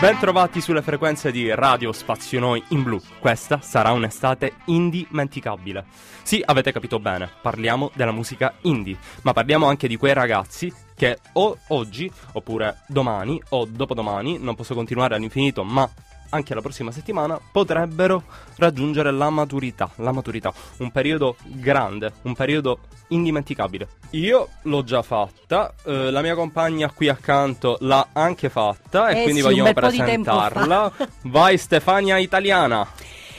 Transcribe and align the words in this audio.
Bentrovati 0.00 0.60
sulle 0.60 0.80
frequenze 0.80 1.32
di 1.32 1.52
Radio 1.52 1.90
Spazio 1.90 2.38
Noi 2.38 2.62
in 2.68 2.84
blu. 2.84 3.00
Questa 3.18 3.60
sarà 3.60 3.90
un'estate 3.90 4.52
indimenticabile. 4.66 5.86
Sì, 6.22 6.40
avete 6.44 6.70
capito 6.70 7.00
bene, 7.00 7.28
parliamo 7.42 7.90
della 7.94 8.12
musica 8.12 8.54
indie, 8.62 8.96
ma 9.22 9.32
parliamo 9.32 9.66
anche 9.66 9.88
di 9.88 9.96
quei 9.96 10.14
ragazzi 10.14 10.72
che 10.94 11.18
o 11.32 11.58
oggi, 11.68 12.08
oppure 12.34 12.82
domani 12.86 13.42
o 13.48 13.64
dopodomani, 13.64 14.38
non 14.38 14.54
posso 14.54 14.72
continuare 14.72 15.16
all'infinito, 15.16 15.64
ma 15.64 15.90
anche 16.30 16.54
la 16.54 16.60
prossima 16.60 16.90
settimana 16.90 17.38
potrebbero 17.50 18.22
raggiungere 18.56 19.10
la 19.10 19.30
maturità. 19.30 19.90
La 19.96 20.12
maturità, 20.12 20.52
un 20.78 20.90
periodo 20.90 21.36
grande, 21.44 22.12
un 22.22 22.34
periodo 22.34 22.80
indimenticabile. 23.08 23.88
Io 24.10 24.48
l'ho 24.62 24.84
già 24.84 25.02
fatta, 25.02 25.74
eh, 25.84 26.10
la 26.10 26.22
mia 26.22 26.34
compagna 26.34 26.90
qui 26.90 27.08
accanto 27.08 27.76
l'ha 27.80 28.08
anche 28.12 28.48
fatta 28.48 29.08
e 29.08 29.20
Eh 29.20 29.22
quindi 29.22 29.40
sì, 29.40 29.46
vogliamo 29.46 29.72
presentarla. 29.72 30.92
Vai 31.24 31.58
Stefania 31.58 32.18
Italiana. 32.18 32.86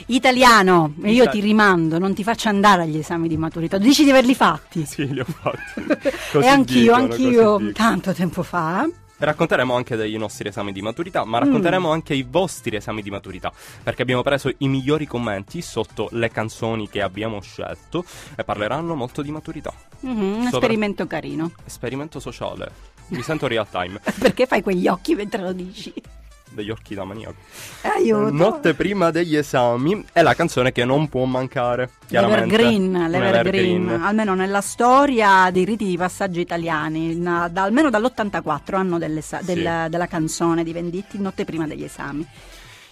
Italiano, 0.08 0.96
e 1.04 1.12
io 1.12 1.30
ti 1.30 1.40
rimando, 1.40 2.00
non 2.00 2.16
ti 2.16 2.24
faccio 2.24 2.50
andare 2.50 2.84
agli 2.84 2.98
esami 2.98 3.28
di 3.28 3.38
maturità. 3.38 3.78
Dici 3.78 4.04
di 4.04 4.10
averli 4.10 4.34
fatti? 4.34 4.84
Sì, 4.86 5.12
li 5.12 5.20
ho 5.20 5.26
fatti. 5.26 6.18
E 6.40 6.48
anch'io, 6.48 6.96
dicono, 6.96 7.04
anch'io, 7.04 7.72
tanto 7.74 8.14
tempo 8.14 8.42
fa. 8.42 8.88
Racconteremo 9.20 9.76
anche 9.76 9.98
dei 9.98 10.16
nostri 10.18 10.48
esami 10.48 10.72
di 10.72 10.82
maturità, 10.82 11.26
Mm. 11.26 11.30
ma 11.30 11.40
racconteremo 11.40 11.92
anche 11.92 12.14
i 12.14 12.24
vostri 12.28 12.76
esami 12.78 13.02
di 13.02 13.10
maturità, 13.10 13.52
perché 13.84 14.02
abbiamo 14.02 14.22
preso 14.22 14.50
i 14.60 14.68
migliori 14.70 15.06
commenti 15.06 15.62
sotto 15.62 16.08
le 16.14 16.30
canzoni 16.30 16.88
che 16.88 17.02
abbiamo 17.02 17.42
scelto 17.42 18.06
e 18.36 18.44
parleranno 18.46 18.96
molto 18.96 19.22
di 19.22 19.32
maturità. 19.32 19.74
Mhm, 20.02 20.22
un 20.22 20.34
Sopra- 20.44 20.58
esperimento 20.60 21.06
carino. 21.06 21.52
Esperimento 21.66 22.20
sociale. 22.22 22.72
Mi 23.10 23.22
sento 23.22 23.48
real 23.48 23.68
time, 23.70 24.00
Perché 24.20 24.46
fai 24.46 24.62
quegli 24.62 24.88
occhi 24.88 25.16
mentre 25.16 25.42
lo 25.42 25.52
dici? 25.52 25.92
Degli 26.50 26.70
occhi 26.70 26.96
da 26.96 27.04
maniaco. 27.04 27.36
Aiuto. 27.82 28.32
Notte 28.32 28.74
prima 28.74 29.12
degli 29.12 29.36
esami 29.36 30.04
è 30.12 30.22
la 30.22 30.34
canzone 30.34 30.72
che 30.72 30.86
non 30.86 31.08
può 31.10 31.26
mancare. 31.26 31.92
L'Evergreen, 32.08 32.92
l'Evergreen, 33.10 33.36
evergreen. 33.36 34.02
almeno 34.02 34.34
nella 34.36 34.62
storia 34.62 35.50
dei 35.52 35.66
riti 35.66 35.86
di 35.86 35.98
passaggio 35.98 36.40
italiani, 36.40 37.16
na- 37.16 37.48
da- 37.48 37.64
almeno 37.64 37.90
dall'84 37.90 38.76
anno 38.76 39.00
sa- 39.22 39.40
Sì. 39.40 39.46
del- 39.54 39.88
della 39.90 40.08
canzone 40.08 40.64
di 40.64 40.74
Venditti, 40.74 41.20
notte 41.20 41.46
prima 41.46 41.68
degli 41.68 41.84
esami. 41.84 42.26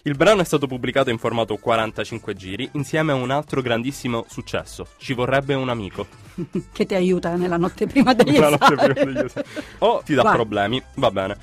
Il 0.03 0.16
brano 0.16 0.39
è 0.42 0.45
stato 0.45 0.67
pubblicato 0.67 1.09
in 1.09 1.17
formato 1.17 1.58
45 1.58 2.33
giri 2.33 2.69
insieme 2.73 3.11
a 3.11 3.16
un 3.16 3.30
altro 3.30 3.61
grandissimo 3.61 4.25
successo. 4.30 4.88
Ci 4.97 5.14
vorrebbe 5.14 5.53
un 5.53 5.67
amico. 5.67 6.08
Che 6.71 6.85
ti 6.85 6.93
aiuta 6.95 7.35
nella 7.35 7.57
notte 7.57 7.88
prima 7.88 8.13
degli 8.13 8.38
La 8.38 8.47
esami. 8.47 8.57
notte 8.59 8.75
prima 8.93 9.11
degli 9.11 9.25
esami. 9.25 9.45
O 9.80 10.02
ti 10.05 10.13
dà 10.13 10.23
Vai. 10.23 10.33
problemi, 10.35 10.81
va 10.95 11.11
bene. 11.11 11.38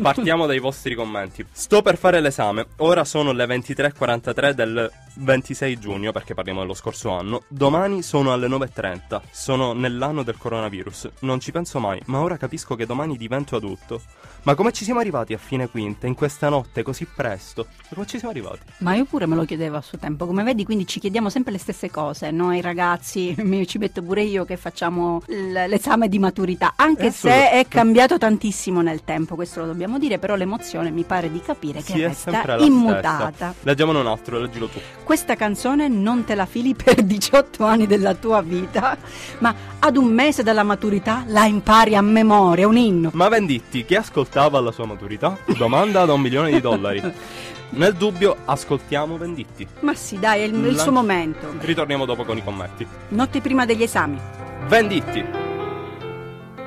Partiamo 0.00 0.46
dai 0.46 0.58
vostri 0.60 0.94
commenti. 0.94 1.44
Sto 1.52 1.82
per 1.82 1.98
fare 1.98 2.20
l'esame, 2.20 2.66
ora 2.78 3.04
sono 3.04 3.32
le 3.32 3.44
23.43 3.44 4.50
del 4.52 4.90
26 5.14 5.78
giugno, 5.78 6.12
perché 6.12 6.32
parliamo 6.32 6.60
dello 6.60 6.72
scorso 6.74 7.10
anno. 7.10 7.42
Domani 7.48 8.00
sono 8.02 8.32
alle 8.32 8.46
9.30, 8.46 9.20
sono 9.30 9.72
nell'anno 9.74 10.22
del 10.22 10.38
coronavirus. 10.38 11.10
Non 11.20 11.40
ci 11.40 11.50
penso 11.52 11.80
mai, 11.80 12.00
ma 12.06 12.20
ora 12.20 12.38
capisco 12.38 12.76
che 12.76 12.86
domani 12.86 13.18
divento 13.18 13.56
adulto. 13.56 14.00
Ma 14.42 14.54
come 14.54 14.72
ci 14.72 14.84
siamo 14.84 15.00
arrivati 15.00 15.34
a 15.34 15.38
fine 15.38 15.68
quinta, 15.68 16.06
in 16.06 16.14
questa 16.14 16.48
notte 16.48 16.82
così 16.82 17.04
presto? 17.14 17.66
Come 17.92 18.06
ci 18.06 18.16
siamo 18.16 18.32
arrivati? 18.32 18.60
Ma 18.78 18.94
io 18.94 19.04
pure 19.04 19.26
me 19.26 19.34
lo 19.34 19.44
chiedevo 19.44 19.76
a 19.76 19.82
suo 19.82 19.98
tempo, 19.98 20.24
come 20.24 20.42
vedi 20.44 20.64
quindi 20.64 20.86
ci 20.86 20.98
chiediamo 20.98 21.28
sempre 21.28 21.52
le 21.52 21.58
stesse 21.58 21.90
cose, 21.90 22.30
noi 22.30 22.62
ragazzi, 22.62 23.34
mi 23.38 23.66
ci 23.66 23.76
metto 23.76 24.00
pure 24.10 24.22
io 24.22 24.44
che 24.44 24.56
facciamo 24.56 25.22
l'esame 25.28 26.08
di 26.08 26.18
maturità, 26.18 26.72
anche 26.74 27.06
Eh, 27.06 27.10
se 27.12 27.50
è 27.50 27.64
cambiato 27.68 28.18
tantissimo 28.18 28.80
nel 28.80 29.04
tempo, 29.04 29.36
questo 29.36 29.60
lo 29.60 29.66
dobbiamo 29.66 30.00
dire, 30.00 30.18
però 30.18 30.34
l'emozione 30.34 30.90
mi 30.90 31.04
pare 31.04 31.30
di 31.30 31.40
capire 31.40 31.80
che 31.80 31.92
Sì, 31.92 32.02
resta 32.02 32.42
la 32.44 32.56
immutata. 32.58 33.30
stessa. 33.32 33.54
Leggiamone 33.62 34.00
un 34.00 34.08
altro, 34.08 34.40
leggilo 34.40 34.66
tu. 34.66 34.80
Questa 35.04 35.36
canzone 35.36 35.86
non 35.86 36.24
te 36.24 36.34
la 36.34 36.46
fili 36.46 36.74
per 36.74 37.02
18 37.06 37.62
anni 37.62 37.86
della 37.86 38.14
tua 38.14 38.40
vita, 38.42 38.98
ma 39.38 39.54
ad 39.78 39.96
un 39.96 40.06
mese 40.06 40.42
dalla 40.42 40.64
maturità 40.64 41.22
la 41.28 41.44
impari 41.44 41.94
a 41.94 42.02
memoria, 42.02 42.66
un 42.66 42.76
inno. 42.78 43.10
Ma 43.14 43.28
Venditti, 43.28 43.84
chi 43.84 43.94
ascoltava 43.94 44.58
alla 44.58 44.72
sua 44.72 44.86
maturità? 44.86 45.38
Domanda 45.56 46.04
da 46.04 46.14
un 46.14 46.20
milione 46.20 46.50
di 46.50 46.60
dollari. 46.60 47.00
Nel 47.70 47.94
dubbio, 47.94 48.36
ascoltiamo 48.44 49.16
Venditti. 49.16 49.66
Ma 49.80 49.94
sì, 49.94 50.18
dai, 50.18 50.40
è 50.42 50.44
il, 50.44 50.54
il 50.54 50.78
suo 50.78 50.90
momento. 50.90 51.54
Ritorniamo 51.60 52.04
dopo 52.04 52.24
con 52.24 52.36
i 52.36 52.42
commenti. 52.42 52.86
Notte 53.08 53.40
prima 53.40 53.64
degli 53.64 53.82
esami. 53.82 54.18
Venditti. 54.66 55.24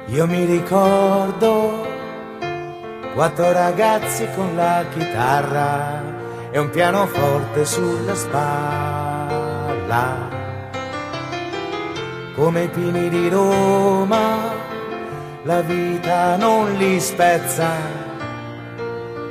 Io 0.07 0.27
mi 0.27 0.45
ricordo 0.45 1.85
quattro 3.13 3.51
ragazzi 3.51 4.27
con 4.35 4.55
la 4.55 4.85
chitarra 4.93 6.01
e 6.51 6.59
un 6.59 6.69
pianoforte 6.69 7.65
sulla 7.65 8.15
spalla. 8.15 9.21
Come 12.35 12.63
i 12.63 12.67
pini 12.69 13.09
di 13.09 13.29
Roma, 13.29 14.37
la 15.43 15.61
vita 15.61 16.37
non 16.37 16.73
li 16.73 16.99
spezza. 16.99 18.02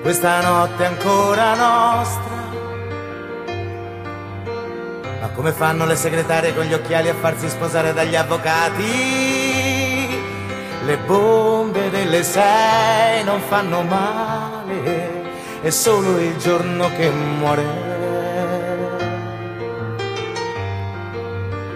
Questa 0.03 0.41
notte 0.41 0.83
è 0.83 0.87
ancora 0.87 1.55
nostra. 1.55 2.35
Ma 5.21 5.29
come 5.29 5.53
fanno 5.53 5.87
le 5.87 5.95
segretarie 5.95 6.53
con 6.57 6.65
gli 6.65 6.73
occhiali 6.73 7.09
a 7.09 7.15
farsi 7.15 7.49
sposare 7.49 7.93
dagli 7.93 8.17
avvocati? 8.17 8.83
Le 10.85 10.97
bombe 11.07 11.89
delle 11.91 12.25
sei 12.25 13.23
non 13.23 13.41
fanno 13.43 13.83
male, 13.83 15.23
è 15.63 15.71
solo 15.71 16.19
il 16.19 16.37
giorno 16.37 16.91
che 16.97 17.09
muore. 17.09 17.65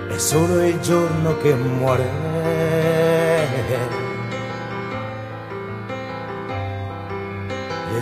È 0.08 0.18
solo 0.18 0.64
il 0.64 0.80
giorno 0.80 1.36
che 1.38 1.54
muore. 1.54 2.35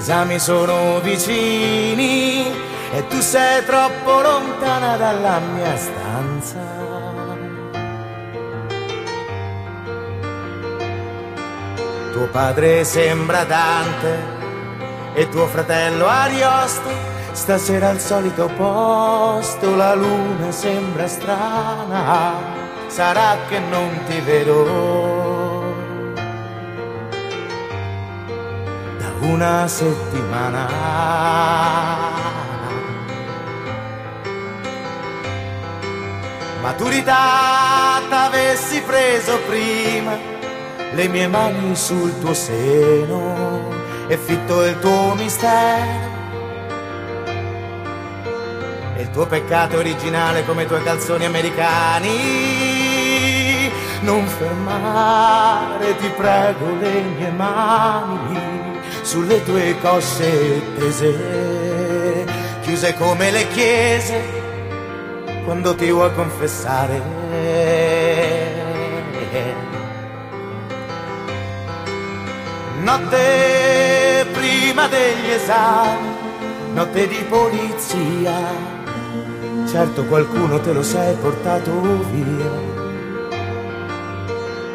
Esami 0.04 0.38
sono 0.38 1.00
vicini 1.00 2.44
e 2.92 3.06
tu 3.09 3.19
sei 3.22 3.65
troppo 3.65 4.20
lontana 4.20 4.98
dalla 4.98 5.38
mia 5.38 5.75
stanza. 5.78 6.60
Tuo 12.12 12.26
padre 12.26 12.84
sembra 12.84 13.44
Dante 13.44 14.19
e 15.14 15.26
tuo 15.31 15.47
fratello 15.47 16.06
Ariosto. 16.06 16.91
Stasera 17.32 17.88
al 17.88 17.98
solito 17.98 18.50
posto 18.59 19.75
la 19.75 19.94
luna 19.94 20.53
sembra 20.53 21.09
strana. 21.09 22.34
Sarà 22.88 23.38
che 23.48 23.59
non 23.59 24.04
ti 24.06 24.20
vedo 24.20 25.34
una 29.25 29.67
settimana. 29.67 30.69
Maturità 36.61 38.01
t'avessi 38.09 38.81
preso 38.83 39.39
prima 39.47 40.17
le 40.93 41.09
mie 41.09 41.27
mani 41.27 41.75
sul 41.75 42.19
tuo 42.21 42.33
seno 42.33 43.69
e 44.07 44.17
fitto 44.17 44.65
il 44.65 44.79
tuo 44.79 45.15
mistero. 45.15 46.12
E 48.97 49.03
il 49.03 49.11
tuo 49.11 49.27
peccato 49.27 49.77
originale 49.79 50.45
come 50.45 50.62
i 50.62 50.67
tuoi 50.67 50.83
calzoni 50.83 51.25
americani. 51.25 52.11
Non 54.03 54.27
fermare, 54.27 55.97
ti 55.97 56.09
prego, 56.09 56.67
le 56.79 57.00
mie 57.00 57.31
mani 57.31 58.63
sulle 59.14 59.44
tue 59.44 59.76
cosce 59.81 60.61
tese, 60.76 62.26
chiuse 62.62 62.94
come 62.94 63.31
le 63.31 63.46
chiese 63.50 64.20
quando 65.44 65.72
ti 65.76 65.88
vuoi 65.93 66.12
confessare. 66.14 67.00
Notte 72.82 74.26
prima 74.32 74.88
degli 74.88 75.31
esami, 75.31 76.08
notte 76.72 77.06
di 77.06 77.25
polizia, 77.28 78.34
certo 79.70 80.06
qualcuno 80.06 80.58
te 80.58 80.72
lo 80.72 80.82
sei 80.82 81.14
portato 81.14 81.70
via. 82.10 82.82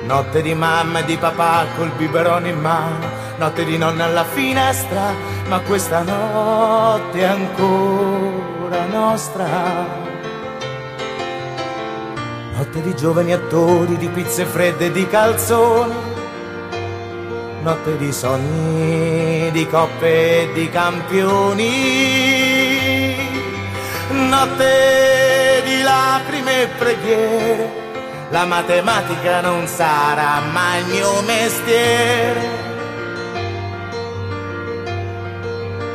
Notte 0.06 0.42
di 0.42 0.54
mamma 0.54 1.00
e 1.00 1.04
di 1.04 1.18
papà 1.18 1.66
col 1.76 1.92
biberone 1.98 2.50
in 2.50 2.60
mano, 2.62 3.19
notte 3.40 3.64
di 3.64 3.78
nonna 3.78 4.04
alla 4.04 4.26
finestra, 4.26 5.14
ma 5.48 5.62
questa 5.62 6.02
notte 6.02 7.20
è 7.20 7.24
ancora 7.24 8.86
nostra. 8.92 9.48
Notte 12.58 12.82
di 12.82 12.94
giovani 12.96 13.32
attori, 13.32 13.96
di 13.96 14.10
pizze 14.10 14.44
fredde 14.44 14.88
e 14.88 14.92
di 14.92 15.08
calzoni. 15.08 16.18
notte 17.62 17.98
di 17.98 18.12
sogni, 18.12 19.52
di 19.52 19.68
coppe 19.68 20.42
e 20.42 20.52
di 20.54 20.70
campioni, 20.70 21.68
notte 24.10 25.62
di 25.66 25.82
lacrime 25.82 26.62
e 26.64 26.68
preghiere, 26.78 27.72
la 28.30 28.46
matematica 28.46 29.42
non 29.42 29.68
sarà 29.68 30.40
mai 30.52 30.80
il 30.82 30.88
mio 30.88 31.22
mestiere. 31.22 32.59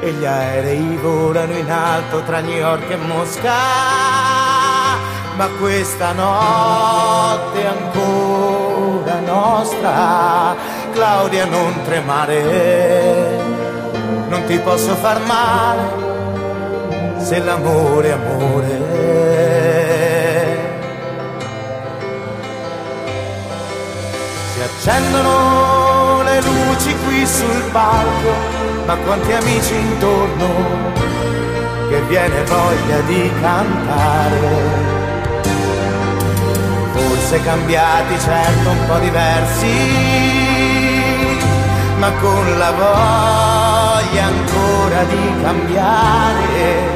E 0.04 0.12
gli 0.12 0.26
aerei 0.26 0.98
volano 0.98 1.56
in 1.56 1.70
alto 1.70 2.22
tra 2.24 2.40
New 2.40 2.54
York 2.54 2.90
e 2.90 2.96
Mosca, 2.96 3.54
ma 5.34 5.48
questa 5.58 6.12
notte 6.12 7.62
è 7.62 7.66
ancora 7.66 9.20
nostra 9.20 10.54
Claudia 10.92 11.46
non 11.46 11.72
tremare, 11.84 13.40
non 14.28 14.44
ti 14.44 14.58
posso 14.58 14.94
far 14.94 15.20
male 15.24 16.02
se 17.16 17.38
l'amore 17.38 18.08
è 18.08 18.12
amore. 18.12 18.92
Si 24.52 24.60
accendono 24.60 26.22
le 26.24 26.40
luci 26.42 26.83
sul 27.34 27.62
palco, 27.72 28.32
ma 28.86 28.94
quanti 28.96 29.32
amici 29.32 29.74
intorno 29.74 30.92
che 31.88 32.00
viene 32.08 32.44
voglia 32.44 33.00
di 33.06 33.30
cantare 33.40 34.92
forse 36.92 37.40
cambiati, 37.42 38.18
certo 38.18 38.70
un 38.70 38.86
po' 38.86 38.98
diversi 38.98 40.54
ma 41.98 42.10
con 42.20 42.58
la 42.58 42.70
voglia 42.72 44.24
ancora 44.24 45.04
di 45.04 45.32
cambiare. 45.42 46.92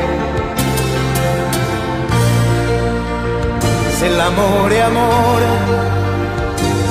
Se 3.97 4.09
l'amore 4.11 4.75
è 4.77 4.81
amore, 4.81 5.47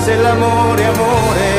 se 0.04 0.16
l'amore 0.16 0.82
è 0.82 0.86
amore, 0.86 1.57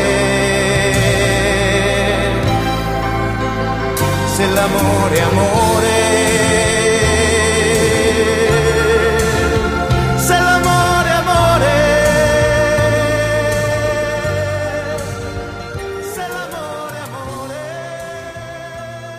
se 4.39 4.47
l'amore 4.47 5.17
è 5.17 5.21
amore. 5.21 5.97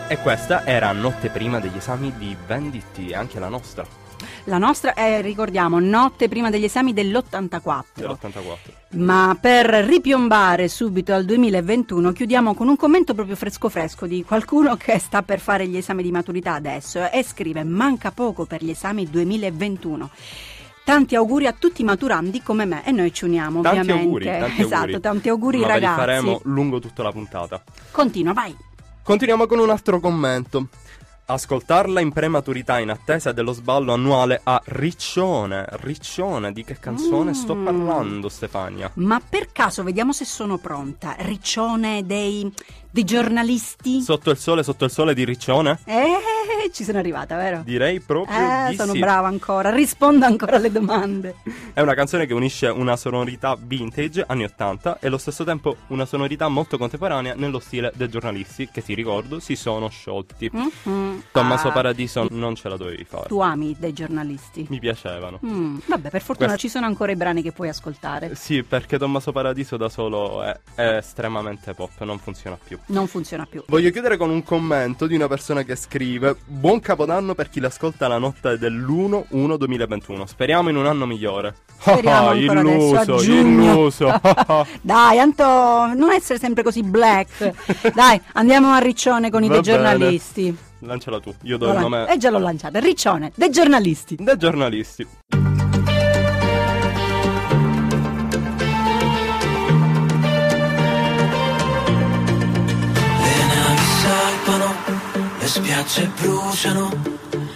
E 0.08 0.18
questa 0.18 0.66
era 0.66 0.92
notte 0.92 1.30
prima 1.30 1.60
degli 1.60 1.78
esami 1.78 2.12
di 2.18 2.36
Venditti, 2.48 3.14
anche 3.14 3.40
la 3.40 3.48
nostra. 3.50 4.09
La 4.46 4.58
nostra 4.58 4.94
è, 4.94 5.22
ricordiamo, 5.22 5.80
notte 5.80 6.28
prima 6.28 6.50
degli 6.50 6.64
esami 6.64 6.94
dell'84. 6.94 7.84
Dell'84. 7.94 8.58
Ma 8.92 9.38
per 9.40 9.68
ripiombare 9.68 10.68
subito 10.68 11.14
al 11.14 11.24
2021 11.24 12.12
chiudiamo 12.12 12.56
con 12.56 12.68
un 12.68 12.76
commento 12.76 13.14
proprio 13.14 13.36
fresco 13.36 13.70
fresco 13.70 14.08
di 14.08 14.24
qualcuno 14.24 14.76
che 14.78 14.98
sta 14.98 15.22
per 15.22 15.40
fare 15.40 15.68
gli 15.68 15.78
esami 15.78 16.02
di 16.02 16.12
maturità 16.12 16.54
adesso 16.54 17.10
e 17.12 17.24
scrive 17.24 17.64
manca 17.64 18.10
poco 18.12 18.46
per 18.46 18.64
gli 18.64 18.72
esami 18.72 19.08
2021. 19.08 20.10
Tanti 20.84 21.16
auguri 21.16 21.46
a 21.46 21.54
tutti 21.54 21.82
i 21.82 21.86
maturandi 21.86 22.42
come 22.42 22.66
me 22.66 22.84
e 22.84 22.92
noi 22.92 23.14
ci 23.14 23.26
uniamo 23.26 23.62
tanti 23.62 23.80
ovviamente. 23.80 24.06
Auguri, 24.06 24.26
tanti 24.26 24.62
esatto, 24.62 24.76
auguri. 24.76 25.00
tanti 25.00 25.30
auguri 25.30 25.60
Ma 25.60 25.68
ragazzi. 25.68 26.00
Li 26.00 26.06
faremo 26.06 26.42
lungo 26.46 26.80
tutta 26.80 27.04
la 27.04 27.12
puntata. 27.12 27.64
Continua, 27.92 28.34
vai. 28.34 28.56
Continuiamo 29.04 29.46
con 29.46 29.60
un 29.60 29.70
altro 29.70 30.00
commento. 30.00 30.68
Ascoltarla 31.32 32.00
in 32.02 32.12
prematurità 32.12 32.80
in 32.80 32.90
attesa 32.90 33.32
dello 33.32 33.52
sballo 33.52 33.94
annuale 33.94 34.42
a 34.44 34.60
Riccione. 34.66 35.64
Riccione, 35.74 36.52
di 36.52 36.64
che 36.64 36.80
canzone 36.80 37.30
Mm. 37.30 37.34
sto 37.34 37.56
parlando, 37.56 38.30
Stefania? 38.30 38.90
Ma 38.96 39.22
per 39.28 39.52
caso 39.52 39.84
vediamo 39.84 40.12
se 40.12 40.26
sono 40.26 40.58
pronta. 40.58 41.16
Riccione 41.20 42.04
dei, 42.04 42.52
dei 42.90 43.04
giornalisti? 43.04 44.02
Sotto 44.02 44.32
il 44.32 44.38
sole, 44.40 44.64
sotto 44.64 44.86
il 44.86 44.92
sole 44.92 45.14
di 45.14 45.24
Riccione? 45.24 45.80
eh, 45.86 46.59
ci 46.72 46.84
sono 46.84 46.98
arrivata, 47.00 47.36
vero? 47.38 47.62
Direi 47.64 48.00
proprio 48.00 48.36
Eh, 48.38 48.70
di 48.72 48.76
sono 48.76 48.94
sì. 48.94 49.00
brava 49.00 49.28
ancora, 49.28 49.70
rispondo 49.70 50.26
ancora 50.26 50.58
alle 50.58 50.72
domande. 50.72 51.36
È 51.74 51.82
una 51.82 51.94
canzone 51.94 52.26
che 52.26 52.34
unisce 52.34 52.68
una 52.68 52.96
sonorità 52.98 53.58
vintage, 53.60 54.24
anni 54.28 54.44
80, 54.44 55.00
e 55.00 55.08
allo 55.08 55.18
stesso 55.18 55.44
tempo 55.44 55.78
una 55.88 56.06
sonorità 56.06 56.48
molto 56.48 56.78
contemporanea 56.78 57.34
nello 57.36 57.60
stile 57.60 57.92
dei 57.96 58.10
giornalisti, 58.10 58.70
che 58.72 58.84
ti 58.84 58.94
ricordo 58.94 59.40
si 59.40 59.56
sono 59.56 59.88
sciolti. 59.90 60.50
Mhm. 60.52 61.24
Tommaso 61.32 61.68
Ah, 61.70 61.72
Paradiso 61.72 62.28
non 62.32 62.56
ce 62.56 62.68
la 62.70 62.78
dovevi 62.78 63.04
fare. 63.06 63.28
Tu 63.28 63.40
ami 63.40 63.76
dei 63.80 63.94
giornalisti? 63.94 64.66
Mi 64.70 64.80
piacevano. 64.80 65.40
Mm, 65.46 65.78
Vabbè, 65.86 66.10
per 66.10 66.22
fortuna 66.22 66.50
Questo- 66.50 66.68
ci 66.68 66.74
sono 66.74 66.86
ancora 66.86 67.12
i 67.12 67.16
brani 67.16 67.42
che 67.42 67.52
puoi 67.52 67.70
ascoltare. 67.70 68.36
Sì, 68.36 68.64
perché 68.64 68.98
Tommaso 68.98 69.32
Paradiso 69.32 69.78
da 69.78 69.90
solo 69.90 70.44
è, 70.44 70.58
è 70.76 70.96
estremamente 70.98 71.74
pop, 71.74 72.02
non 72.04 72.18
funziona 72.20 72.58
più. 72.62 72.78
Non 72.88 73.08
funziona 73.08 73.46
più. 73.46 73.64
Voglio 73.68 73.90
chiudere 73.92 74.18
con 74.18 74.30
un 74.30 74.44
commento 74.44 75.06
di 75.08 75.16
una 75.16 75.28
persona 75.28 75.64
che 75.64 75.76
scrive 75.76 76.36
Buon 76.52 76.80
capodanno 76.80 77.36
per 77.36 77.48
chi 77.48 77.60
l'ascolta 77.60 78.08
la 78.08 78.18
notte 78.18 78.58
dell'1-1-2021 78.58 80.24
Speriamo 80.26 80.70
in 80.70 80.78
un 80.78 80.88
anno 80.88 81.06
migliore 81.06 81.54
Speriamo 81.80 82.30
a 82.30 82.36
illuso, 82.36 83.22
illuso 83.22 84.20
Dai, 84.82 85.20
Anto, 85.20 85.44
non 85.44 86.10
essere 86.12 86.40
sempre 86.40 86.64
così 86.64 86.82
black. 86.82 87.92
Dai, 87.94 88.20
andiamo 88.34 88.72
a 88.72 88.80
Riccione 88.80 89.30
con 89.30 89.44
i 89.44 89.48
Va 89.48 89.60
bene. 89.60 89.64
giornalisti. 89.66 90.58
Lanciala 90.80 91.20
tu, 91.20 91.34
io 91.44 91.58
do 91.58 91.66
il 91.68 91.72
Voilà. 91.74 91.80
nome 91.88 92.12
E 92.14 92.18
già 92.18 92.30
l'ho 92.32 92.40
lanciata. 92.40 92.80
Riccione, 92.80 93.32
dei 93.36 93.52
giornalisti. 93.52 94.18
dei 94.20 94.38
giornalisti 94.38 95.08
spiagge 105.50 106.12
bruciano. 106.20 106.92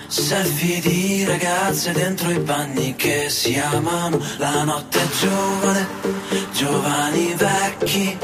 Selfie 0.08 0.80
di 0.80 1.26
ragazze 1.26 1.92
dentro 1.92 2.32
i 2.32 2.40
bagni 2.40 2.96
che 2.96 3.30
si 3.30 3.56
amano. 3.58 4.20
La 4.38 4.64
notte 4.64 5.00
è 5.00 5.08
giovane, 5.20 5.88
giovani 6.54 7.34
vecchi. 7.36 8.18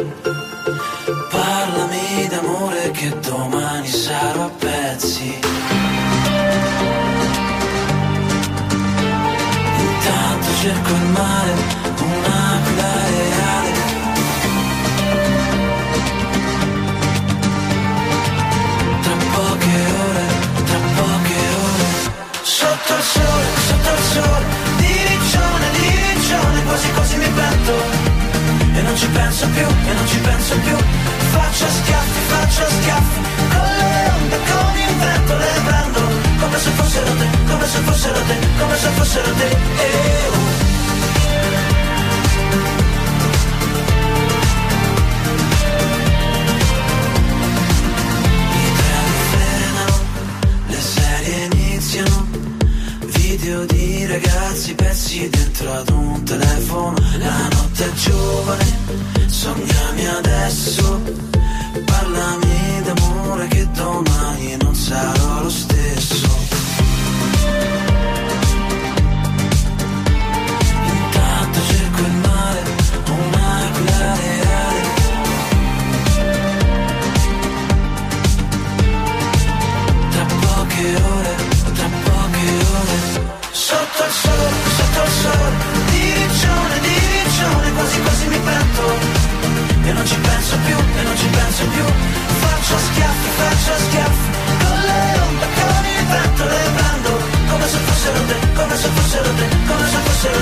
Parlami 1.30 2.28
d'amore 2.30 2.92
che 2.92 3.20
domani 3.20 3.88
sarò 3.88 4.46
a 4.46 4.50
pezzi. 4.50 5.40
Intanto 9.78 10.48
cerco 10.62 10.90
il 10.90 11.06
mare, 11.14 11.54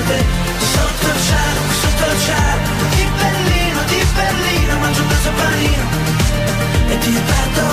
te 0.08 0.18
Sotto 0.72 1.06
il 1.12 1.20
cielo, 1.28 1.60
sotto 1.82 2.04
il 2.10 2.18
cielo. 2.24 2.68
Di 2.96 3.04
Berlino, 3.20 3.80
di 3.92 4.00
Berlino 4.16 4.78
Mangio 4.80 5.02
un 5.02 5.08
pezzo 5.08 5.30
panino. 5.38 5.86
E 6.88 6.98
ti 6.98 7.12
perdo 7.30 7.64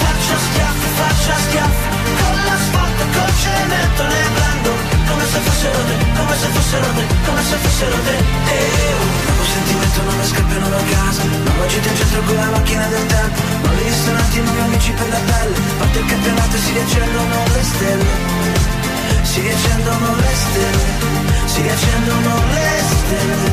Faccio 0.00 0.34
schiaffi, 0.46 0.88
faccio 0.98 1.34
schiaffi. 1.46 1.86
Con 2.20 2.36
l'asfalto, 2.46 3.02
col 3.14 3.32
cemento 3.42 4.02
ne 4.12 4.22
prendo. 4.36 4.70
Come 5.08 5.24
se 5.32 5.38
fossero 5.46 5.80
te, 5.88 5.96
come 6.16 6.34
se 6.40 6.48
fossero 6.54 6.88
te 6.96 7.04
Come 7.26 7.42
se 7.42 7.56
fossero 7.62 7.98
te. 8.06 8.16
E 8.54 8.58
io 8.86 9.44
sentimento, 9.52 9.98
non 10.06 10.16
mi 10.16 10.26
scappiano 10.26 10.68
da 10.68 10.82
casa. 10.94 11.22
Nuova 11.26 11.66
gita 11.66 11.88
in 11.88 11.96
centro 11.96 12.20
con 12.22 12.36
la 12.36 12.50
macchina 12.54 12.86
del 12.86 13.06
tempo. 13.06 13.40
Nuovi 13.62 13.82
ristoranti, 13.82 14.40
nuovi 14.40 14.60
amici 14.60 14.90
per 14.92 15.08
la 15.08 15.22
pelle. 15.26 15.58
Parte 15.78 15.98
il 15.98 16.06
campionato 16.06 16.56
e 16.56 16.58
si 16.58 16.72
riaccendono 16.72 17.34
le 17.52 17.62
stelle 17.62 18.61
Si 19.32 19.40
riaccendono 19.40 20.14
le 20.16 20.34
stelle 20.34 21.46
Si 21.46 21.62
riaccendono 21.62 22.34
le 22.52 22.82
stelle 22.84 23.50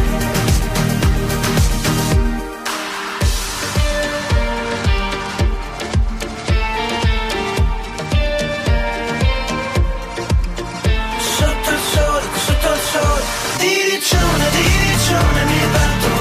Sotto 11.17 11.69
il 11.69 11.79
sole, 11.93 12.24
sotto 12.45 12.74
il 12.74 12.81
sole 12.91 13.24
Di 13.59 13.89
riccione, 13.91 14.50
di 14.51 14.63
riccione 14.83 15.43
mi 15.45 15.59
batto. 15.71 16.12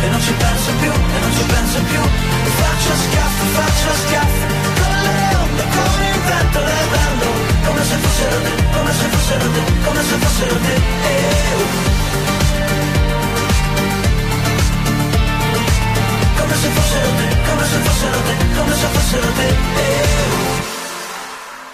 E 0.00 0.08
non 0.08 0.20
ci 0.20 0.32
penso 0.32 0.70
più, 0.80 0.90
e 0.90 1.20
non 1.20 1.32
ci 1.32 1.44
penso 1.44 1.78
più. 1.82 2.00
Faccio 2.56 2.92
schiaffi, 2.96 3.46
faccio 3.54 3.94
schiaffi 3.94 4.45
fossero 8.16 8.40
te, 8.40 8.50
come 8.72 8.92
se 8.92 9.08
fossero 9.08 9.50
te, 9.52 9.62
come 9.84 10.02
se 10.02 10.16
fossero 10.16 10.56
te 10.56 10.74
Eh. 10.74 11.94
Come 16.38 16.54
se 16.54 16.68
fossero 16.68 17.10
te, 17.16 17.36
come 17.48 17.64
se 17.64 17.78
fossero 17.78 18.20
te, 18.22 18.34
come 18.56 18.74
se 18.74 18.86
fossero 18.86 19.32
te. 19.32 19.54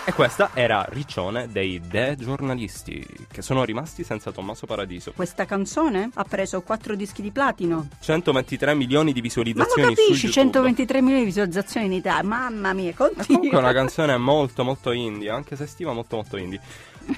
E 0.04 0.12
questa 0.14 0.50
era 0.54 0.84
Riccione 0.88 1.46
dei 1.48 1.80
The 1.80 2.16
Giornalisti, 2.18 3.06
che 3.32 3.42
sono 3.42 3.64
rimasti 3.64 4.04
senza 4.04 4.30
Tommaso 4.30 4.66
Paradiso. 4.66 5.12
Questa 5.16 5.44
canzone 5.46 6.10
ha 6.14 6.22
preso 6.24 6.60
4 6.62 6.94
dischi 6.94 7.22
di 7.22 7.32
platino. 7.32 7.88
123 7.98 8.74
milioni 8.74 9.12
di 9.12 9.18
Ma 9.20 9.26
lo 9.26 9.28
visualizzazioni 9.28 9.94
capisci? 9.94 10.26
YouTube. 10.26 10.32
123 10.32 11.00
milioni 11.00 11.20
di 11.20 11.26
visualizzazioni 11.26 11.86
in 11.86 11.92
Italia. 11.94 12.22
Mamma 12.22 12.72
mia, 12.72 12.90
È 12.90 12.94
comunque 12.94 13.24
continua. 13.26 13.58
una 13.58 13.72
canzone 13.72 14.16
molto 14.18 14.62
molto 14.62 14.92
indie, 14.92 15.30
anche 15.30 15.56
se 15.56 15.64
estiva 15.64 15.92
molto 15.92 16.16
molto 16.16 16.36
indie. 16.36 16.60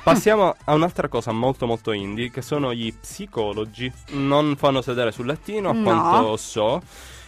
Passiamo 0.02 0.54
a 0.64 0.72
un'altra 0.74 1.08
cosa 1.08 1.30
molto 1.32 1.66
molto 1.66 1.92
indie, 1.92 2.30
che 2.30 2.40
sono 2.40 2.72
gli 2.72 2.90
psicologi. 2.94 3.92
Non 4.12 4.56
fanno 4.56 4.80
sedere 4.80 5.12
sul 5.12 5.26
lettino, 5.26 5.68
a 5.68 5.72
No. 5.72 5.82
quanto 5.82 6.36
so. 6.38 6.82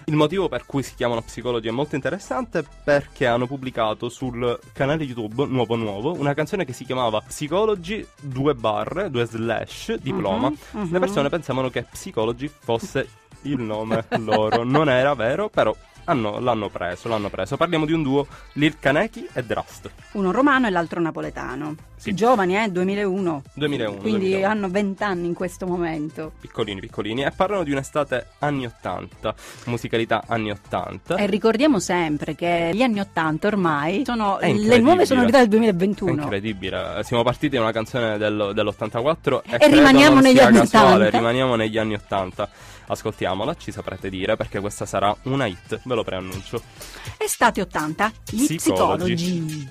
Il 0.09 0.15
motivo 0.15 0.49
per 0.49 0.67
cui 0.67 0.85
si 0.85 0.95
chiamano 0.95 1.21
psicologi 1.21 1.67
è 1.67 1.73
molto 1.73 1.97
interessante 1.97 2.65
perché 2.85 3.27
hanno 3.27 3.49
pubblicato 3.49 4.09
sul 4.09 4.57
canale 4.73 5.03
YouTube 5.03 5.47
Nuovo 5.47 5.75
Nuovo 5.75 6.13
una 6.17 6.33
canzone 6.33 6.65
che 6.65 6.73
si 6.73 6.85
chiamava 6.85 7.21
Psicologi, 7.23 8.07
due 8.21 8.55
barre, 8.55 9.11
due 9.11 9.25
slash, 9.25 9.97
diploma. 9.97 10.49
Mhm, 10.49 10.93
Le 10.93 10.99
persone 11.01 11.29
pensavano 11.29 11.71
che 11.71 11.83
psicologi 11.83 12.49
fosse 12.49 13.09
il 13.43 13.59
nome 13.59 14.05
loro. 14.19 14.63
Non 14.63 14.89
era 14.89 15.13
vero, 15.15 15.49
però 15.49 15.75
hanno- 16.07 16.41
l'hanno 16.41 16.69
preso, 16.69 17.09
l'hanno 17.09 17.29
preso. 17.29 17.57
Parliamo 17.57 17.85
di 17.87 17.93
un 17.93 18.03
duo, 18.03 18.27
Lil 18.55 18.79
Kaneki 18.79 19.29
e 19.33 19.45
Drust. 19.45 19.91
Uno 20.13 20.33
romano 20.33 20.67
e 20.67 20.71
l'altro 20.71 21.01
napoletano. 21.01 21.75
Sì. 21.97 22.15
Giovani, 22.15 22.57
eh? 22.63 22.71
2001. 22.71 23.43
2001. 23.55 23.97
Quindi 24.01 24.19
2001. 24.31 24.47
hanno 24.51 24.69
20 24.69 25.03
anni 25.03 25.27
in 25.29 25.35
questo 25.35 25.67
momento. 25.67 26.33
Piccolini, 26.41 26.79
piccolini. 26.81 27.23
E 27.25 27.31
parlano 27.35 27.63
di 27.65 27.71
un'estate 27.73 28.27
anni 28.41 28.67
80, 28.67 29.35
musicalità 29.67 30.25
anni 30.27 30.51
80. 30.51 31.17
E 31.17 31.27
ricordiamo 31.27 31.79
sempre 31.81 32.35
che 32.35 32.71
gli 32.75 32.83
anni 32.83 33.01
80 33.01 33.47
ormai 33.47 34.03
sono 34.05 34.39
È 34.39 34.53
le 34.53 34.79
nuove 34.79 35.07
sonorità 35.07 35.39
del 35.39 35.47
È 35.47 35.51
2021. 35.51 36.23
incredibile, 36.23 37.01
siamo 37.05 37.23
partiti 37.23 37.57
da 37.57 37.63
una 37.63 37.73
canzone 37.73 38.19
del- 38.19 38.53
dell'84 38.55 39.43
e, 39.45 39.57
E 39.59 39.69
rimaniamo 39.69 40.21
negli 40.21 40.39
anni 40.39 40.59
casuale, 40.59 41.07
80. 41.07 41.17
rimaniamo 41.17 41.55
negli 41.57 41.79
anni 41.79 41.95
80. 41.95 42.49
Ascoltiamola, 42.89 43.55
ci 43.57 43.73
saprete 43.73 44.09
dire 44.09 44.37
perché 44.37 44.61
questa 44.61 44.87
sarà 44.87 45.15
una 45.23 45.47
hit, 45.47 45.81
ve 45.85 45.95
lo 45.95 46.05
preannuncio. 46.05 46.63
Estate 47.19 47.61
80, 47.61 48.13
gli 48.31 48.45
Psicologi. 48.45 49.15
psicologi. 49.15 49.69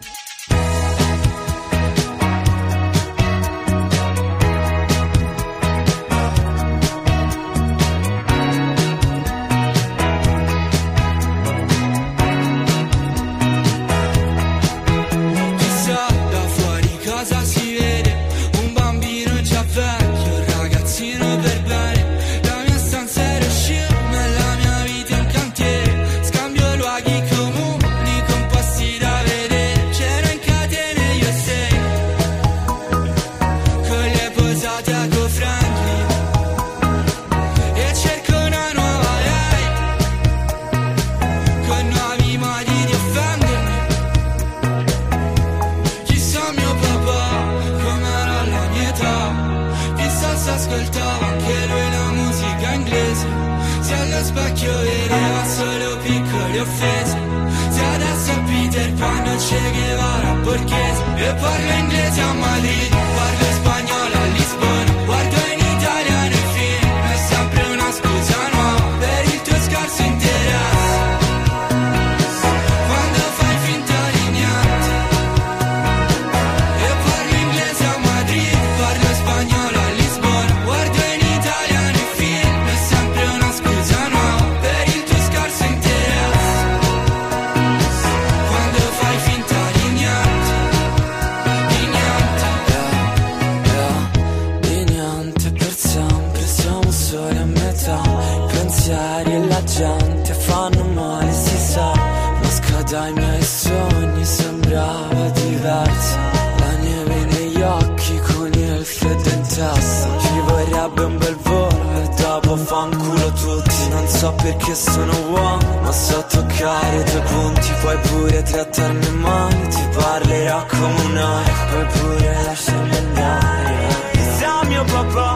So 116.16 116.26
toccare 116.28 117.04
tuoi 117.04 117.22
punti 117.22 117.72
Puoi 117.82 117.98
pure 117.98 118.44
trattarmi 118.44 119.10
male, 119.20 119.68
ti 119.68 119.88
parlerò 119.96 120.66
come 120.66 121.02
un'aria 121.02 121.54
Puoi 121.70 121.86
pure 121.86 122.44
lasciarmi 122.44 122.98
andare. 122.98 123.88
Chissà 124.12 124.64
mio 124.66 124.84
papà 124.84 125.34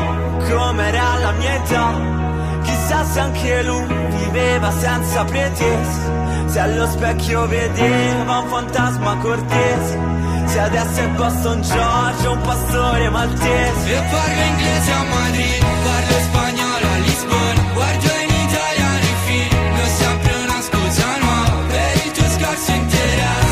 com'era 0.50 1.18
la 1.20 1.32
mia 1.32 1.54
età 1.56 1.88
Chissà 2.64 3.04
se 3.04 3.20
anche 3.20 3.64
lui 3.64 3.86
viveva 4.18 4.72
senza 4.72 5.24
pretese 5.26 6.48
Se 6.48 6.60
allo 6.60 6.88
specchio 6.88 7.48
vedeva 7.48 8.38
un 8.40 8.48
fantasma 8.48 9.18
cortese 9.18 10.00
Se 10.46 10.60
adesso 10.60 11.00
è 11.00 11.08
Boston 11.10 11.62
George 11.62 12.28
un 12.28 12.42
pastore 12.42 13.10
maltese. 13.10 13.96
E 13.96 14.02
parlo 14.12 14.42
inglese 14.42 14.92
a 14.92 15.04
Madrid, 15.04 15.66
parlo 15.84 16.20
spagnolo 16.22 16.88
a 16.94 16.98
Lisbona 16.98 17.74
Guardo 17.74 18.19
Per 22.50 22.58
il 22.58 23.49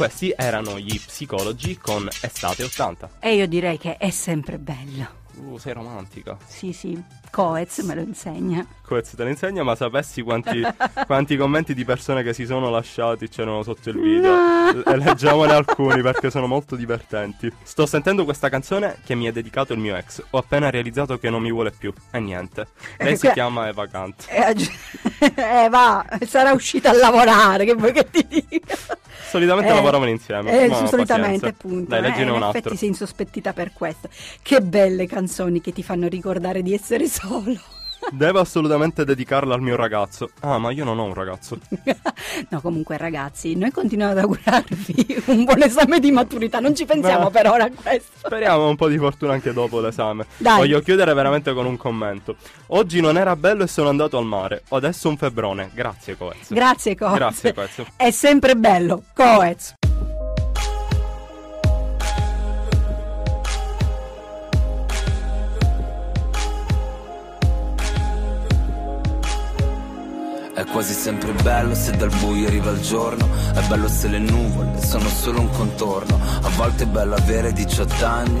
questi 0.00 0.32
erano 0.34 0.78
gli 0.78 0.98
psicologi 0.98 1.76
con 1.76 2.08
Estate 2.22 2.62
80. 2.62 3.10
E 3.20 3.34
io 3.34 3.46
direi 3.46 3.76
che 3.76 3.98
è 3.98 4.08
sempre 4.08 4.58
bello. 4.58 5.06
Uh, 5.34 5.58
sei 5.58 5.74
romantica. 5.74 6.38
Sì, 6.46 6.72
sì, 6.72 6.98
Coez 7.30 7.78
me 7.80 7.94
lo 7.94 8.00
insegna. 8.00 8.66
Coez 8.84 9.14
te 9.14 9.22
lo 9.22 9.28
insegna, 9.28 9.62
ma 9.62 9.76
sapessi 9.76 10.20
quanti, 10.22 10.60
quanti 11.06 11.36
commenti 11.36 11.74
di 11.74 11.84
persone 11.84 12.24
che 12.24 12.32
si 12.34 12.44
sono 12.44 12.70
lasciati 12.70 13.28
c'erano 13.28 13.62
sotto 13.62 13.90
il 13.90 14.00
video? 14.00 14.34
No. 14.34 14.70
L- 14.72 14.96
leggiamone 14.98 15.52
alcuni 15.52 16.02
perché 16.02 16.28
sono 16.30 16.48
molto 16.48 16.74
divertenti. 16.74 17.52
Sto 17.62 17.86
sentendo 17.86 18.24
questa 18.24 18.48
canzone 18.48 18.96
che 19.04 19.14
mi 19.14 19.28
ha 19.28 19.32
dedicato 19.32 19.72
il 19.74 19.78
mio 19.78 19.94
ex. 19.96 20.22
Ho 20.30 20.38
appena 20.38 20.70
realizzato 20.70 21.18
che 21.18 21.30
non 21.30 21.40
mi 21.40 21.52
vuole 21.52 21.70
più. 21.70 21.92
E 22.10 22.18
niente. 22.18 22.66
Lei 22.98 23.14
si 23.14 23.26
que- 23.26 23.32
chiama 23.32 23.68
Eva 23.68 23.86
Kant. 23.86 24.26
Eh, 24.28 24.40
aggi- 24.40 24.70
eh, 25.36 25.68
va, 25.70 26.04
sarà 26.26 26.52
uscita 26.52 26.90
a 26.90 26.94
lavorare, 26.94 27.64
che 27.64 27.74
vuoi 27.74 27.92
che 27.92 28.08
ti 28.10 28.26
dica? 28.48 28.76
Solitamente 29.30 29.70
Eh, 29.70 29.74
lavoravano 29.74 30.10
insieme. 30.10 30.64
Eh, 30.64 30.74
su- 30.74 30.86
solitamente, 30.86 31.46
appunto. 31.46 31.90
Dai, 31.90 32.00
eh, 32.00 32.02
leggine 32.02 32.22
in 32.24 32.30
un 32.30 32.42
altro. 32.42 32.58
effetti 32.58 32.76
sei 32.76 32.88
insospettita 32.88 33.52
per 33.52 33.72
questo. 33.72 34.08
Che 34.42 34.60
belle 34.60 35.06
canzoni 35.06 35.60
che 35.60 35.72
ti 35.72 35.84
fanno 35.84 36.08
ricordare 36.08 36.62
di 36.62 36.74
essere 36.74 37.06
solo. 37.20 37.58
Devo 38.12 38.40
assolutamente 38.40 39.04
dedicarla 39.04 39.54
al 39.54 39.60
mio 39.60 39.76
ragazzo. 39.76 40.30
Ah, 40.40 40.56
ma 40.58 40.72
io 40.72 40.84
non 40.84 40.98
ho 40.98 41.04
un 41.04 41.12
ragazzo. 41.12 41.58
no, 42.48 42.60
comunque 42.60 42.96
ragazzi, 42.96 43.54
noi 43.54 43.70
continuiamo 43.70 44.12
ad 44.12 44.18
augurarvi 44.18 45.22
un 45.26 45.44
buon 45.44 45.62
esame 45.62 46.00
di 46.00 46.10
maturità, 46.10 46.60
non 46.60 46.74
ci 46.74 46.86
pensiamo 46.86 47.30
Beh. 47.30 47.30
per 47.30 47.50
ora 47.50 47.64
a 47.64 47.70
questo. 47.70 48.26
Speriamo 48.26 48.68
un 48.68 48.76
po' 48.76 48.88
di 48.88 48.96
fortuna 48.96 49.34
anche 49.34 49.52
dopo 49.52 49.80
l'esame. 49.80 50.24
Dai. 50.38 50.56
Voglio 50.58 50.80
chiudere 50.80 51.12
veramente 51.12 51.52
con 51.52 51.66
un 51.66 51.76
commento. 51.76 52.36
Oggi 52.68 53.00
non 53.00 53.18
era 53.18 53.36
bello 53.36 53.64
e 53.64 53.66
sono 53.66 53.90
andato 53.90 54.16
al 54.16 54.24
mare. 54.24 54.62
Ho 54.68 54.76
adesso 54.76 55.08
un 55.08 55.16
febbrone. 55.18 55.70
Grazie, 55.74 56.16
Coez. 56.16 56.52
Grazie 56.52 56.96
Coez. 56.96 57.14
Grazie, 57.14 57.54
Coez. 57.54 57.82
È 57.96 58.10
sempre 58.10 58.56
bello, 58.56 59.04
Coez. 59.14 59.74
È 70.52 70.64
quasi 70.64 70.94
sempre 70.94 71.32
bello 71.32 71.74
se 71.74 71.92
dal 71.92 72.10
buio 72.18 72.48
arriva 72.48 72.70
il 72.72 72.80
giorno, 72.80 73.28
è 73.54 73.60
bello 73.68 73.86
se 73.86 74.08
le 74.08 74.18
nuvole 74.18 74.82
sono 74.82 75.08
solo 75.08 75.40
un 75.40 75.50
contorno, 75.50 76.18
a 76.42 76.48
volte 76.56 76.82
è 76.82 76.86
bello 76.86 77.14
avere 77.14 77.52
18 77.52 78.04
anni. 78.04 78.40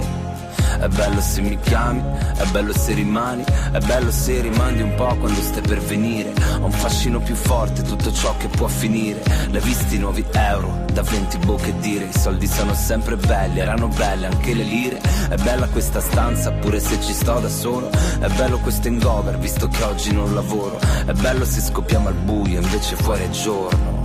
È 0.78 0.88
bello 0.88 1.20
se 1.20 1.40
mi 1.40 1.58
chiami, 1.60 2.02
è 2.36 2.44
bello 2.50 2.72
se 2.72 2.94
rimani, 2.94 3.44
è 3.72 3.78
bello 3.78 4.10
se 4.10 4.40
rimandi 4.40 4.82
un 4.82 4.94
po' 4.94 5.14
quando 5.16 5.40
stai 5.40 5.62
per 5.62 5.80
venire. 5.80 6.32
Ho 6.60 6.64
un 6.64 6.72
fascino 6.72 7.20
più 7.20 7.34
forte, 7.34 7.82
tutto 7.82 8.12
ciò 8.12 8.34
che 8.36 8.48
può 8.48 8.66
finire. 8.66 9.22
L'hai 9.50 9.60
visti 9.60 9.96
i 9.96 9.98
nuovi 9.98 10.24
euro, 10.32 10.84
da 10.92 11.02
20 11.02 11.38
bocche 11.38 11.78
dire, 11.80 12.04
i 12.04 12.18
soldi 12.18 12.46
sono 12.46 12.74
sempre 12.74 13.16
belli, 13.16 13.60
erano 13.60 13.88
belle 13.88 14.26
anche 14.26 14.54
le 14.54 14.64
lire. 14.64 15.00
È 15.28 15.36
bella 15.36 15.66
questa 15.68 16.00
stanza, 16.00 16.50
pure 16.52 16.80
se 16.80 17.00
ci 17.00 17.12
sto 17.12 17.38
da 17.40 17.48
solo. 17.48 17.90
È 17.90 18.28
bello 18.28 18.58
questo 18.58 18.88
hangover, 18.88 19.38
visto 19.38 19.68
che 19.68 19.82
oggi 19.82 20.12
non 20.12 20.34
lavoro. 20.34 20.78
È 21.04 21.12
bello 21.12 21.44
se 21.44 21.60
scoppiamo 21.60 22.08
al 22.08 22.14
buio, 22.14 22.60
invece 22.60 22.96
fuori 22.96 23.22
è 23.24 23.30
giorno. 23.30 24.02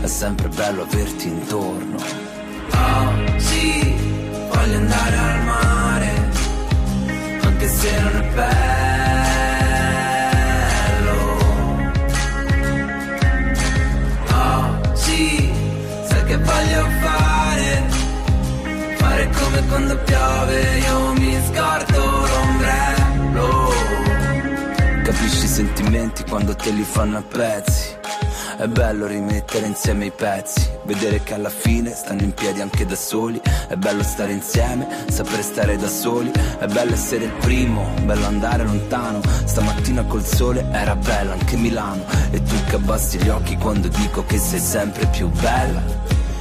È 0.00 0.06
sempre 0.06 0.48
bello 0.48 0.82
averti 0.82 1.28
intorno. 1.28 2.32
Oggi 2.70 3.13
voglio 4.64 4.78
andare 4.78 5.16
al 5.18 5.44
mare, 5.44 6.10
anche 7.42 7.68
se 7.68 8.00
non 8.00 8.16
è 8.16 8.22
bello. 8.34 8.62
Oggi 14.32 15.52
sai 16.08 16.24
che 16.24 16.36
voglio 16.38 16.86
fare, 17.02 17.82
fare 18.96 19.30
come 19.38 19.66
quando 19.68 19.98
piove, 19.98 20.78
io 20.78 21.12
mi 21.12 21.36
scordo 21.52 22.26
l'ombrello. 22.26 23.72
Capisci 25.04 25.44
i 25.44 25.48
sentimenti 25.48 26.24
quando 26.24 26.56
te 26.56 26.70
li 26.70 26.84
fanno 26.84 27.18
a 27.18 27.22
pezzi. 27.22 27.93
È 28.64 28.68
bello 28.68 29.06
rimettere 29.06 29.66
insieme 29.66 30.06
i 30.06 30.10
pezzi, 30.10 30.66
vedere 30.86 31.22
che 31.22 31.34
alla 31.34 31.50
fine 31.50 31.90
stanno 31.90 32.22
in 32.22 32.32
piedi 32.32 32.62
anche 32.62 32.86
da 32.86 32.96
soli. 32.96 33.38
È 33.68 33.76
bello 33.76 34.02
stare 34.02 34.32
insieme, 34.32 34.88
sapere 35.10 35.42
stare 35.42 35.76
da 35.76 35.86
soli. 35.86 36.30
È 36.30 36.64
bello 36.64 36.94
essere 36.94 37.24
il 37.24 37.32
primo, 37.32 37.86
bello 38.04 38.24
andare 38.24 38.64
lontano. 38.64 39.20
Stamattina 39.44 40.04
col 40.04 40.24
sole 40.24 40.66
era 40.72 40.96
bella 40.96 41.34
anche 41.34 41.56
Milano. 41.56 42.06
E 42.30 42.42
tu 42.42 42.54
che 42.66 42.76
abbassi 42.76 43.18
gli 43.18 43.28
occhi 43.28 43.54
quando 43.58 43.88
dico 43.88 44.24
che 44.24 44.38
sei 44.38 44.60
sempre 44.60 45.08
più 45.08 45.28
bella. 45.28 45.82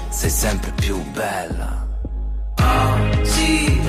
Sei 0.07 0.29
sempre 0.29 0.71
più 0.75 1.03
bella. 1.11 1.85
Oggi 2.55 3.81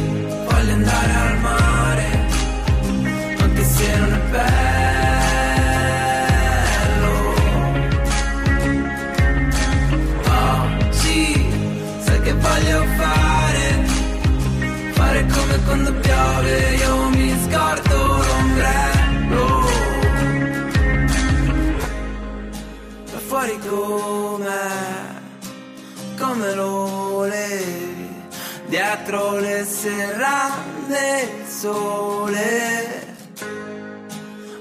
voglio 0.50 0.72
andare 0.72 1.12
al 1.12 1.38
mare, 1.38 2.06
anche 3.38 3.64
se 3.64 3.96
non 3.96 4.12
è 4.12 4.30
bello. 4.32 4.73
Piove, 16.04 16.74
io 16.74 17.08
mi 17.08 17.30
scordo 17.44 17.96
l'ombrello. 18.28 19.46
Da 23.10 23.18
fuori 23.26 23.58
come 26.18 26.54
lo 26.54 26.86
volevi, 27.10 28.22
dietro 28.66 29.38
le 29.38 29.64
serrande 29.64 31.22
il 31.22 31.46
sole. 31.48 33.16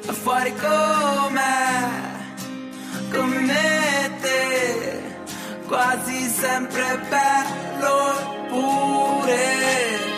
Da 0.06 0.14
fuori 0.14 0.54
come 3.12 3.40
me 3.40 4.06
e 4.06 4.12
te, 4.22 5.02
quasi 5.68 6.28
sempre 6.28 7.00
bello 7.10 7.96
eppure. 8.20 10.13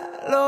Bello 0.00 0.39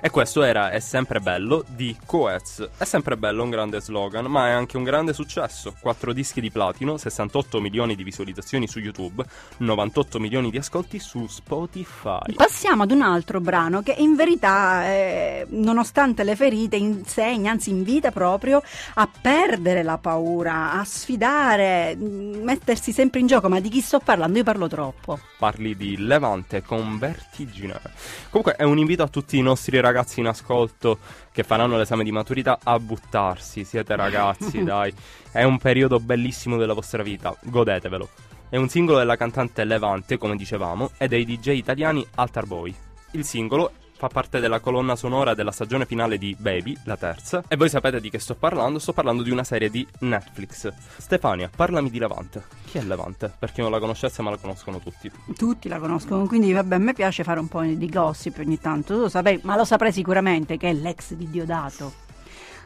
E 0.00 0.10
questo 0.10 0.44
era 0.44 0.70
È 0.70 0.78
sempre 0.78 1.18
bello 1.18 1.64
di 1.66 1.96
Coez. 2.06 2.68
È 2.76 2.84
sempre 2.84 3.16
bello, 3.16 3.42
un 3.42 3.50
grande 3.50 3.80
slogan, 3.80 4.26
ma 4.26 4.46
è 4.46 4.50
anche 4.52 4.76
un 4.76 4.84
grande 4.84 5.12
successo. 5.12 5.74
4 5.80 6.12
dischi 6.12 6.40
di 6.40 6.52
platino, 6.52 6.96
68 6.96 7.60
milioni 7.60 7.96
di 7.96 8.04
visualizzazioni 8.04 8.68
su 8.68 8.78
YouTube, 8.78 9.24
98 9.56 10.20
milioni 10.20 10.50
di 10.50 10.58
ascolti 10.58 11.00
su 11.00 11.26
Spotify. 11.26 12.32
Passiamo 12.32 12.84
ad 12.84 12.92
un 12.92 13.02
altro 13.02 13.40
brano 13.40 13.82
che 13.82 13.92
in 13.98 14.14
verità, 14.14 14.86
eh, 14.86 15.46
nonostante 15.50 16.22
le 16.22 16.36
ferite, 16.36 16.76
insegna, 16.76 17.50
anzi 17.50 17.70
invita 17.70 18.12
proprio 18.12 18.62
a 18.94 19.08
perdere 19.20 19.82
la 19.82 19.98
paura, 19.98 20.74
a 20.74 20.84
sfidare, 20.84 21.96
mh, 21.96 22.42
mettersi 22.44 22.92
sempre 22.92 23.18
in 23.18 23.26
gioco. 23.26 23.48
Ma 23.48 23.58
di 23.58 23.68
chi 23.68 23.80
sto 23.80 23.98
parlando? 23.98 24.38
Io 24.38 24.44
parlo 24.44 24.68
troppo. 24.68 25.18
Parli 25.38 25.76
di 25.76 25.96
Levante 25.96 26.62
con 26.62 26.98
Vertigine. 26.98 27.80
Comunque 28.30 28.54
è 28.54 28.62
un 28.62 28.78
invito 28.78 29.02
a 29.02 29.08
tutti 29.08 29.36
i 29.36 29.42
nostri 29.42 29.72
ragazzi 29.72 29.86
in 30.20 30.26
ascolto 30.26 30.98
che 31.32 31.42
faranno 31.42 31.76
l'esame 31.76 32.04
di 32.04 32.12
maturità 32.12 32.58
a 32.62 32.78
buttarsi. 32.78 33.64
Siete 33.64 33.96
ragazzi, 33.96 34.62
dai. 34.64 34.92
È 35.30 35.42
un 35.42 35.58
periodo 35.58 36.00
bellissimo 36.00 36.56
della 36.56 36.74
vostra 36.74 37.02
vita. 37.02 37.36
Godetevelo. 37.42 38.08
È 38.48 38.56
un 38.56 38.68
singolo 38.68 38.98
della 38.98 39.16
cantante 39.16 39.64
Levante, 39.64 40.16
come 40.16 40.36
dicevamo, 40.36 40.92
e 40.96 41.06
dei 41.08 41.24
DJ 41.24 41.48
italiani 41.50 42.06
Altar 42.14 42.46
Boy. 42.46 42.74
Il 43.12 43.24
singolo 43.24 43.72
fa 43.98 44.06
parte 44.06 44.38
della 44.38 44.60
colonna 44.60 44.94
sonora 44.94 45.34
della 45.34 45.50
stagione 45.50 45.84
finale 45.84 46.18
di 46.18 46.36
Baby, 46.38 46.78
la 46.84 46.96
terza. 46.96 47.42
E 47.48 47.56
voi 47.56 47.68
sapete 47.68 48.00
di 48.00 48.10
che 48.10 48.20
sto 48.20 48.36
parlando? 48.36 48.78
Sto 48.78 48.92
parlando 48.92 49.24
di 49.24 49.30
una 49.30 49.42
serie 49.42 49.70
di 49.70 49.84
Netflix. 50.00 50.72
Stefania, 50.98 51.50
parlami 51.54 51.90
di 51.90 51.98
Levante. 51.98 52.44
Chi 52.64 52.78
è 52.78 52.82
Levante? 52.82 53.32
Per 53.36 53.50
chi 53.50 53.60
non 53.60 53.72
la 53.72 53.80
conoscesse, 53.80 54.22
ma 54.22 54.30
la 54.30 54.36
conoscono 54.36 54.78
tutti. 54.78 55.10
Tutti 55.36 55.68
la 55.68 55.80
conoscono, 55.80 56.26
quindi 56.26 56.52
vabbè, 56.52 56.76
a 56.76 56.78
me 56.78 56.92
piace 56.92 57.24
fare 57.24 57.40
un 57.40 57.48
po' 57.48 57.62
di 57.62 57.88
gossip 57.88 58.38
ogni 58.38 58.60
tanto. 58.60 58.94
Tu 58.94 59.00
lo 59.00 59.08
sapevi, 59.08 59.40
ma 59.42 59.56
lo 59.56 59.64
saprai 59.64 59.90
sicuramente 59.90 60.56
che 60.56 60.70
è 60.70 60.72
l'ex 60.72 61.14
di 61.14 61.28
Diodato. 61.28 62.06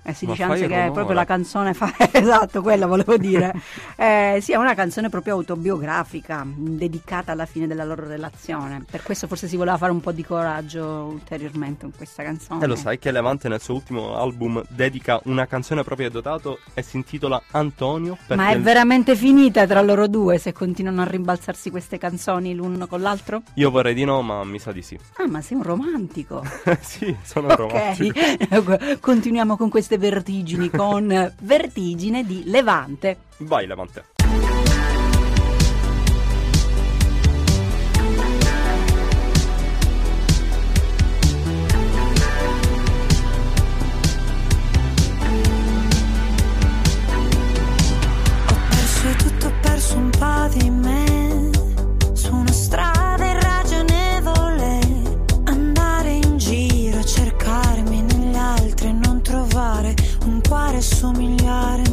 Eh, 0.04 0.14
si 0.14 0.26
Ma 0.26 0.32
dice 0.32 0.42
anzi 0.42 0.62
il 0.62 0.68
che 0.68 0.86
è 0.86 0.90
proprio 0.90 1.14
la 1.14 1.24
canzone 1.24 1.74
fa 1.74 1.92
esatto, 2.10 2.60
quella 2.60 2.86
volevo 2.86 3.16
dire. 3.16 3.52
Eh, 4.02 4.38
sì, 4.40 4.52
è 4.52 4.56
una 4.56 4.74
canzone 4.74 5.08
proprio 5.08 5.34
autobiografica, 5.34 6.44
dedicata 6.44 7.30
alla 7.32 7.46
fine 7.46 7.68
della 7.68 7.84
loro 7.84 8.06
relazione. 8.06 8.84
Per 8.88 9.02
questo 9.02 9.28
forse 9.28 9.46
si 9.46 9.56
voleva 9.56 9.76
fare 9.76 9.92
un 9.92 10.00
po' 10.00 10.10
di 10.10 10.24
coraggio 10.24 10.84
ulteriormente 10.84 11.82
con 11.82 11.92
questa 11.96 12.24
canzone. 12.24 12.64
E 12.64 12.66
lo 12.66 12.74
sai 12.74 12.98
che 12.98 13.12
Levante 13.12 13.48
nel 13.48 13.60
suo 13.60 13.74
ultimo 13.74 14.16
album 14.16 14.60
dedica 14.68 15.20
una 15.24 15.46
canzone 15.46 15.84
proprio 15.84 16.08
a 16.08 16.10
Dotato 16.10 16.58
e 16.74 16.82
si 16.82 16.96
intitola 16.96 17.40
Antonio? 17.52 18.18
Ma 18.28 18.50
è 18.50 18.58
veramente 18.58 19.14
finita 19.14 19.66
tra 19.66 19.80
loro 19.82 20.08
due 20.08 20.38
se 20.38 20.52
continuano 20.52 21.02
a 21.02 21.04
rimbalzarsi 21.04 21.70
queste 21.70 21.98
canzoni 21.98 22.54
l'uno 22.54 22.86
con 22.88 23.02
l'altro? 23.02 23.42
Io 23.54 23.70
vorrei 23.70 23.94
di 23.94 24.04
no, 24.04 24.20
ma 24.22 24.42
mi 24.42 24.58
sa 24.58 24.72
di 24.72 24.82
sì. 24.82 24.98
Ah, 25.18 25.28
ma 25.28 25.40
sei 25.42 25.58
un 25.58 25.62
romantico. 25.62 26.42
sì, 26.80 27.14
sono 27.22 27.54
romantico. 27.54 28.18
Continuiamo 28.98 29.56
con 29.56 29.68
queste 29.68 29.91
vertigini 29.98 30.70
con 30.70 31.32
Vertigine 31.40 32.24
di 32.24 32.42
Levante. 32.46 33.16
Vai 33.38 33.66
Levante. 33.66 34.21
Cuore 61.02 61.91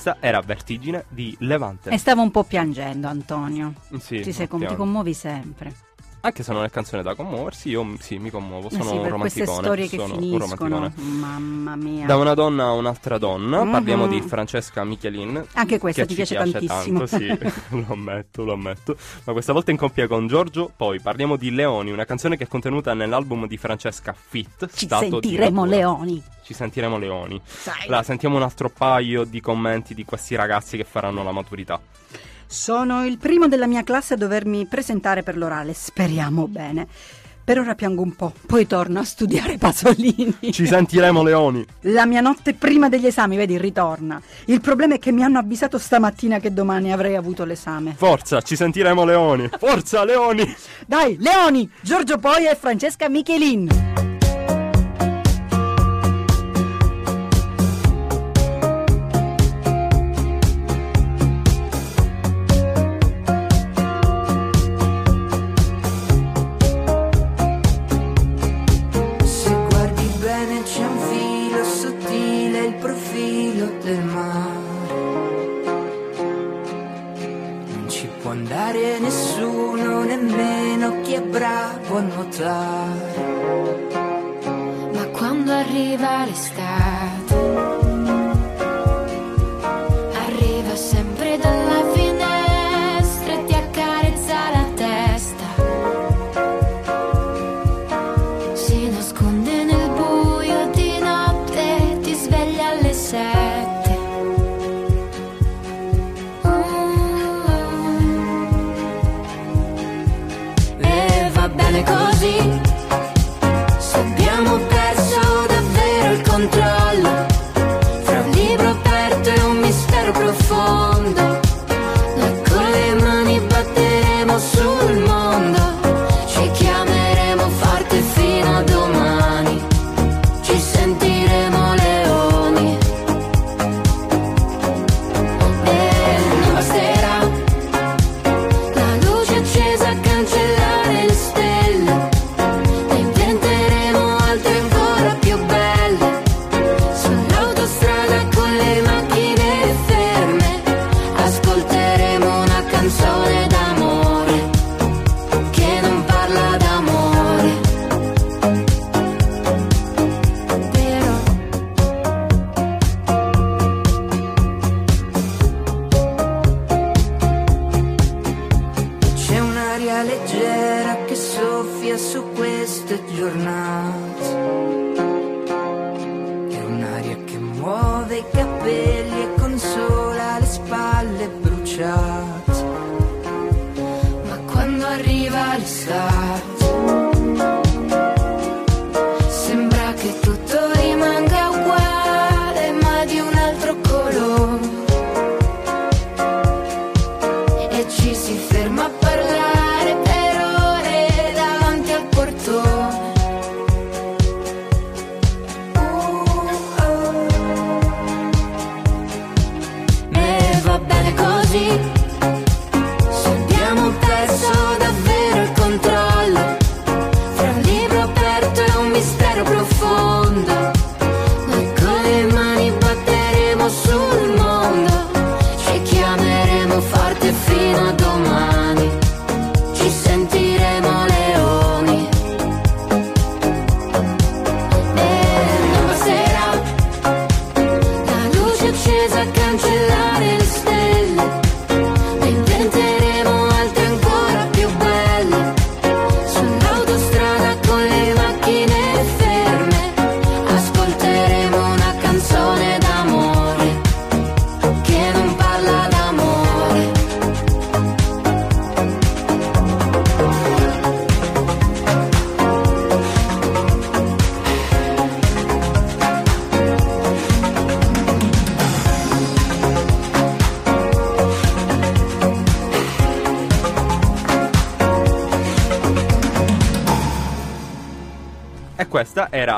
questa 0.00 0.16
era 0.18 0.40
Vertigine 0.40 1.04
di 1.08 1.36
Levante. 1.40 1.90
E 1.90 1.98
stavo 1.98 2.22
un 2.22 2.30
po' 2.30 2.44
piangendo, 2.44 3.06
Antonio. 3.06 3.74
sì, 3.98 4.20
ti, 4.20 4.32
sei 4.32 4.48
ti 4.48 4.74
commuovi 4.74 5.12
sempre. 5.12 5.74
Anche 6.22 6.42
se 6.42 6.52
non 6.52 6.64
è 6.64 6.70
canzone 6.70 7.02
da 7.02 7.14
commuoversi, 7.14 7.70
io 7.70 7.94
sì, 7.98 8.18
mi 8.18 8.28
commuovo. 8.30 8.68
Sono 8.68 8.84
sì, 8.84 8.94
un 8.96 9.00
per 9.02 9.12
queste 9.14 9.44
romanticone. 9.46 9.62
storie 9.66 9.88
che 9.88 9.96
sono 9.96 10.14
un 10.14 10.20
finiscono. 10.20 10.74
romanticone. 10.76 11.16
Mamma 11.18 11.76
mia. 11.76 12.06
Da 12.06 12.16
una 12.16 12.34
donna 12.34 12.64
a 12.66 12.72
un'altra 12.72 13.16
donna, 13.16 13.64
Mhm. 13.64 13.70
parliamo 13.70 14.06
di 14.06 14.20
Francesca 14.20 14.84
Michelin. 14.84 15.42
Anche 15.54 15.78
questa 15.78 16.02
ti 16.02 16.08
ci 16.10 16.14
piace 16.16 16.34
tantissimo. 16.34 17.04
tanto, 17.04 17.16
sì, 17.16 17.26
lo 17.70 17.86
ammetto, 17.88 18.44
lo 18.44 18.52
ammetto. 18.52 18.96
Ma 19.24 19.32
questa 19.32 19.52
volta 19.54 19.70
in 19.70 19.78
coppia 19.78 20.06
con 20.06 20.26
Giorgio. 20.26 20.70
Poi 20.76 21.00
parliamo 21.00 21.36
di 21.36 21.50
Leoni, 21.52 21.90
una 21.90 22.04
canzone 22.04 22.36
che 22.36 22.44
è 22.44 22.48
contenuta 22.48 22.92
nell'album 22.92 23.46
di 23.46 23.56
Francesca 23.56 24.12
Fit. 24.14 24.68
Ci 24.74 24.88
sentiremo 24.88 25.64
leoni. 25.64 26.22
Ci 26.42 26.52
sentiremo 26.54 26.98
Leoni. 26.98 27.40
Sai. 27.44 27.86
La 27.88 28.02
sentiamo 28.02 28.36
un 28.36 28.42
altro 28.42 28.68
paio 28.70 29.22
di 29.24 29.40
commenti 29.40 29.94
di 29.94 30.04
questi 30.04 30.34
ragazzi 30.34 30.76
che 30.76 30.84
faranno 30.84 31.22
la 31.22 31.30
maturità. 31.32 31.80
Sono 32.52 33.06
il 33.06 33.16
primo 33.16 33.46
della 33.46 33.68
mia 33.68 33.84
classe 33.84 34.14
a 34.14 34.16
dovermi 34.16 34.66
presentare 34.66 35.22
per 35.22 35.36
l'orale, 35.36 35.72
speriamo 35.72 36.48
bene. 36.48 36.84
Per 37.44 37.60
ora 37.60 37.76
piango 37.76 38.02
un 38.02 38.16
po', 38.16 38.34
poi 38.44 38.66
torno 38.66 38.98
a 38.98 39.04
studiare 39.04 39.56
Pasolini. 39.56 40.50
Ci 40.50 40.66
sentiremo 40.66 41.22
Leoni. 41.22 41.64
La 41.82 42.06
mia 42.06 42.20
notte 42.20 42.54
prima 42.54 42.88
degli 42.88 43.06
esami, 43.06 43.36
vedi, 43.36 43.56
ritorna. 43.56 44.20
Il 44.46 44.60
problema 44.60 44.94
è 44.94 44.98
che 44.98 45.12
mi 45.12 45.22
hanno 45.22 45.38
avvisato 45.38 45.78
stamattina 45.78 46.40
che 46.40 46.52
domani 46.52 46.92
avrei 46.92 47.14
avuto 47.14 47.44
l'esame. 47.44 47.94
Forza, 47.96 48.40
ci 48.40 48.56
sentiremo 48.56 49.04
Leoni. 49.04 49.48
Forza 49.56 50.02
Leoni. 50.04 50.52
Dai, 50.88 51.16
Leoni, 51.20 51.70
Giorgio 51.80 52.18
Poia 52.18 52.50
e 52.50 52.56
Francesca 52.56 53.08
Michelin. 53.08 54.19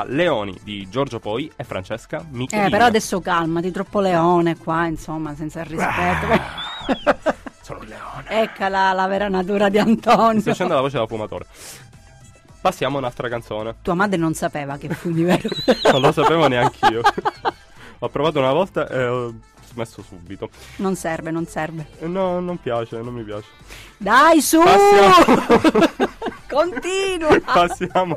Leoni 0.07 0.59
di 0.63 0.87
Giorgio 0.89 1.19
Poi 1.19 1.51
e 1.55 1.63
Francesca 1.63 2.25
Michelin. 2.29 2.65
Eh, 2.65 2.69
però 2.69 2.85
adesso 2.85 3.19
calmati, 3.21 3.71
troppo 3.71 3.99
leone 3.99 4.57
qua, 4.57 4.85
insomma, 4.85 5.35
senza 5.35 5.61
il 5.61 5.65
rispetto. 5.65 7.33
Sono 7.61 7.79
un 7.79 7.85
leone. 7.85 8.23
Eccola 8.27 8.91
la 8.93 9.07
vera 9.07 9.29
natura 9.29 9.69
di 9.69 9.77
Antonio. 9.79 10.41
Sto 10.41 10.51
facendo 10.51 10.73
la 10.73 10.81
voce 10.81 10.97
da 10.97 11.07
fumatore. 11.07 11.45
Passiamo 12.61 12.95
a 12.95 12.99
un'altra 12.99 13.27
canzone. 13.27 13.75
Tua 13.81 13.93
madre 13.93 14.17
non 14.17 14.33
sapeva 14.33 14.77
che 14.77 14.89
fumi 14.89 15.23
vero. 15.23 15.49
Non 15.91 16.01
lo 16.01 16.11
sapevo 16.11 16.47
neanche 16.47 16.85
io. 16.91 17.01
Ho 17.99 18.09
provato 18.09 18.39
una 18.39 18.53
volta 18.53 18.87
e 18.87 19.05
ho 19.05 19.33
smesso 19.65 20.01
subito. 20.01 20.49
Non 20.77 20.95
serve, 20.95 21.31
non 21.31 21.45
serve. 21.45 21.87
No, 22.01 22.39
non 22.39 22.61
piace, 22.61 23.01
non 23.01 23.13
mi 23.13 23.23
piace. 23.23 23.47
Dai, 23.97 24.41
su! 24.41 24.61
Passiamo. 24.61 26.31
Continua. 26.53 27.39
Passiamo 27.41 28.15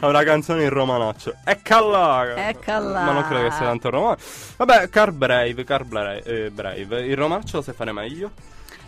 a 0.00 0.06
una 0.06 0.24
canzone 0.24 0.64
in 0.64 0.70
romanaccio. 0.70 1.34
Eccola! 1.44 2.48
Eccola. 2.48 3.04
Ma 3.04 3.12
non 3.12 3.26
credo 3.26 3.48
che 3.48 3.54
sia 3.54 3.66
tanto 3.66 3.90
romano. 3.90 4.16
Vabbè, 4.56 4.88
Car 4.88 5.12
Brave, 5.12 5.64
Car 5.64 5.84
Brave, 5.84 6.22
eh, 6.22 6.50
Brave. 6.50 7.02
Il 7.02 7.16
romanaccio 7.16 7.58
lo 7.58 7.62
sai 7.62 7.74
fare 7.74 7.92
meglio? 7.92 8.30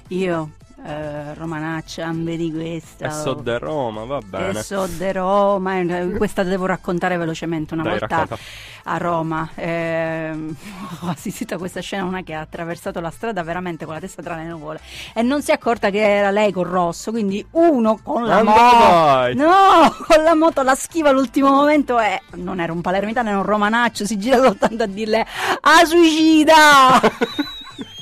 Io, 0.08 0.50
eh, 0.84 1.34
Romanaccia, 1.34 2.10
vedi 2.14 2.52
questa. 2.52 3.06
E 3.06 3.10
so 3.10 3.34
de 3.34 3.58
Roma, 3.58 4.04
va 4.04 4.20
bene. 4.20 4.60
E 4.60 4.62
so 4.62 4.86
de 4.86 5.12
Roma, 5.12 5.80
eh, 5.80 6.10
questa 6.16 6.44
devo 6.44 6.66
raccontare 6.66 7.16
velocemente. 7.16 7.74
Una 7.74 7.82
Dai, 7.82 7.98
volta 7.98 8.16
racconta. 8.18 8.38
a 8.84 8.96
Roma 8.98 9.50
ehm, 9.56 10.54
ho 11.02 11.08
assistito 11.08 11.56
a 11.56 11.58
questa 11.58 11.80
scena, 11.80 12.04
una 12.04 12.22
che 12.22 12.34
ha 12.34 12.40
attraversato 12.40 13.00
la 13.00 13.10
strada 13.10 13.42
veramente 13.42 13.84
con 13.84 13.94
la 13.94 14.00
testa 14.00 14.22
tra 14.22 14.36
le 14.36 14.44
nuvole 14.44 14.80
e 15.12 15.22
non 15.22 15.42
si 15.42 15.50
è 15.50 15.54
accorta 15.54 15.90
che 15.90 15.98
era 15.98 16.30
lei 16.30 16.52
con 16.52 16.64
Rosso, 16.64 17.10
quindi 17.10 17.44
uno 17.52 17.98
con 18.00 18.24
la 18.24 18.44
moto. 18.44 19.34
No, 19.34 19.96
con 20.06 20.22
la 20.22 20.34
moto 20.36 20.62
la 20.62 20.76
schiva 20.76 21.08
all'ultimo 21.08 21.50
momento 21.50 21.98
e 21.98 22.22
non 22.34 22.60
era 22.60 22.72
un 22.72 22.80
palermitano, 22.80 23.30
era 23.30 23.38
un 23.38 23.44
romanaccio, 23.44 24.04
si 24.06 24.18
gira 24.18 24.36
soltanto 24.40 24.84
a 24.84 24.86
dirle 24.86 25.26
a 25.60 25.84
suicida! 25.84 27.00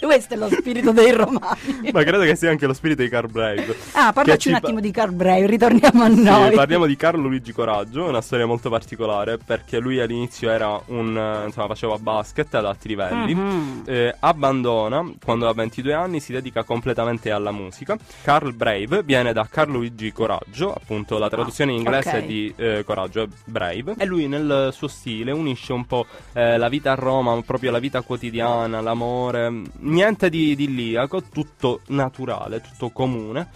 Questo 0.04 0.34
è 0.34 0.36
lo 0.36 0.48
spirito 0.48 0.92
dei 0.92 1.12
romani. 1.12 1.90
Ma 1.92 2.02
credo 2.02 2.20
che 2.22 2.36
sia 2.36 2.50
anche 2.50 2.66
lo 2.66 2.72
spirito 2.74 3.02
di 3.02 3.08
Car 3.08 3.26
Brave. 3.26 3.76
Ah, 3.92 4.12
parlaci 4.12 4.38
ci 4.40 4.48
un 4.48 4.54
pa- 4.54 4.60
attimo 4.60 4.80
di 4.80 4.90
Carl 4.90 5.12
Brave, 5.12 5.46
ritorniamo 5.46 6.02
a 6.02 6.10
Sì, 6.10 6.22
noi. 6.22 6.54
parliamo 6.54 6.86
di 6.86 6.96
Carlo 6.96 7.28
Luigi 7.28 7.52
Coraggio, 7.52 8.04
una 8.04 8.20
storia 8.20 8.46
molto 8.46 8.68
particolare 8.70 9.38
perché 9.38 9.78
lui 9.78 10.00
all'inizio 10.00 10.50
era 10.50 10.80
un 10.86 11.42
insomma 11.46 11.66
faceva 11.66 11.96
basket 11.98 12.54
ad 12.54 12.64
alti 12.66 12.88
livelli. 12.88 13.34
Mhm. 13.34 13.82
eh, 13.86 14.14
abbandona 14.20 15.04
quando 15.24 15.48
ha 15.48 15.52
22 15.54 15.92
anni, 15.92 16.20
si 16.20 16.32
dedica 16.32 16.62
completamente 16.64 17.30
alla 17.30 17.50
musica. 17.52 17.96
Carl 18.22 18.52
Brave 18.54 19.02
viene 19.02 19.32
da 19.32 19.46
Carlo 19.50 19.78
Luigi 19.78 20.12
Coraggio, 20.12 20.72
appunto 20.72 21.18
la 21.18 21.28
traduzione 21.28 21.72
in 21.72 21.78
inglese 21.78 22.18
ok. 22.18 22.24
di 22.26 22.52
eh, 22.56 22.82
Coraggio 22.84 23.22
è 23.22 23.26
Brave. 23.44 23.94
E 23.98 24.04
lui 24.04 24.28
nel 24.28 24.68
suo 24.72 24.88
stile 24.88 25.32
unisce 25.32 25.72
un 25.72 25.86
po' 25.86 26.06
eh, 26.32 26.56
la 26.58 26.68
vita 26.68 26.92
a 26.92 26.94
Roma, 26.94 27.40
proprio 27.42 27.70
la 27.70 27.78
vita 27.78 28.00
quotidiana, 28.02 28.80
l'amore, 28.80 29.62
niente 29.94 30.28
di 30.28 30.50
idilliaco, 30.50 31.22
tutto 31.22 31.80
naturale, 31.86 32.60
tutto 32.60 32.90
comune. 32.90 33.48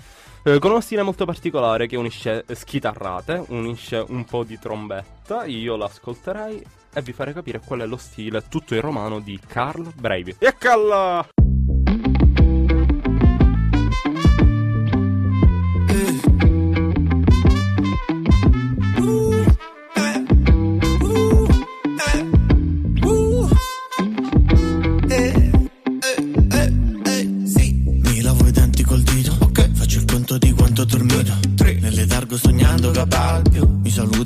Eh, 0.44 0.58
con 0.58 0.70
uno 0.70 0.80
stile 0.80 1.02
molto 1.02 1.26
particolare 1.26 1.86
che 1.86 1.96
unisce 1.96 2.44
schitarrate, 2.50 3.44
unisce 3.48 4.02
un 4.08 4.24
po' 4.24 4.44
di 4.44 4.58
trombetta. 4.58 5.44
Io 5.44 5.76
l'ascolterei 5.76 6.64
e 6.94 7.02
vi 7.02 7.12
farei 7.12 7.34
capire 7.34 7.60
qual 7.62 7.80
è 7.80 7.86
lo 7.86 7.98
stile 7.98 8.44
tutto 8.48 8.74
in 8.74 8.80
romano 8.80 9.18
di 9.20 9.38
Carl 9.46 9.92
Brave. 9.94 10.36
Eccola! 10.38 11.28
Mi 11.42 11.57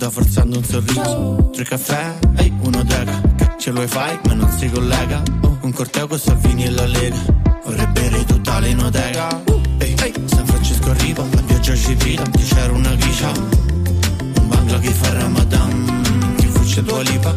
Mi 0.03 0.09
saluta 0.09 0.21
forzando 0.21 0.59
un 0.59 0.65
sorriso. 0.65 1.51
Tre 1.53 1.63
caffè, 1.65 2.19
ehi, 2.39 2.53
uno 2.63 2.83
deca. 2.83 3.21
Ce 3.57 3.71
lo 3.71 3.87
fai, 3.87 4.19
ma 4.27 4.33
non 4.33 4.51
si 4.51 4.69
collega. 4.69 5.23
Oh, 5.43 5.59
un 5.61 5.73
corteo 5.73 6.09
con 6.09 6.19
Salvini 6.19 6.65
e 6.65 6.71
la 6.71 6.87
Lega. 6.87 7.19
Vorrei 7.65 7.87
bere 7.87 8.25
tutta 8.25 8.59
l'inoteca. 8.59 9.43
Ehi, 9.79 9.95
ehi, 10.03 10.13
San 10.25 10.45
Francesco 10.45 10.91
arriva, 10.91 11.25
la 11.31 11.43
pioggia 11.43 11.77
ci 11.77 11.95
grida. 11.95 12.25
Che 12.25 12.43
c'era 12.43 12.73
una 12.73 12.93
gricia. 12.97 13.29
Un 13.31 14.49
bangla 14.49 14.79
che 14.81 14.91
fa 14.91 15.13
Ramadan. 15.13 16.35
Che 16.37 16.47
fucce 16.49 16.83
tua 16.83 17.03
lipa. 17.03 17.37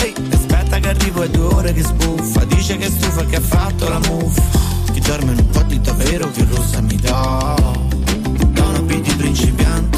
Ehi, 0.00 0.14
aspetta 0.32 0.78
che 0.80 0.88
arrivo 0.88 1.22
è 1.22 1.28
due 1.28 1.54
ore 1.54 1.72
che 1.72 1.82
sbuffa 1.82 2.44
Dice 2.46 2.76
che 2.76 2.86
è 2.86 2.90
stufa 2.90 3.24
che 3.24 3.36
ha 3.36 3.40
fatto 3.40 3.88
la 3.88 4.00
muffa 4.00 4.42
Chi 4.92 4.98
dorme 4.98 5.32
in 5.32 5.38
un 5.38 5.48
po' 5.48 5.62
di 5.62 5.80
davvero 5.80 6.28
che 6.32 6.44
rossa 6.50 6.80
mi 6.80 6.96
dà 6.96 7.54
Da 8.50 8.64
una 8.64 8.82
P 8.82 9.00
di 9.00 9.14
principianti 9.14 9.93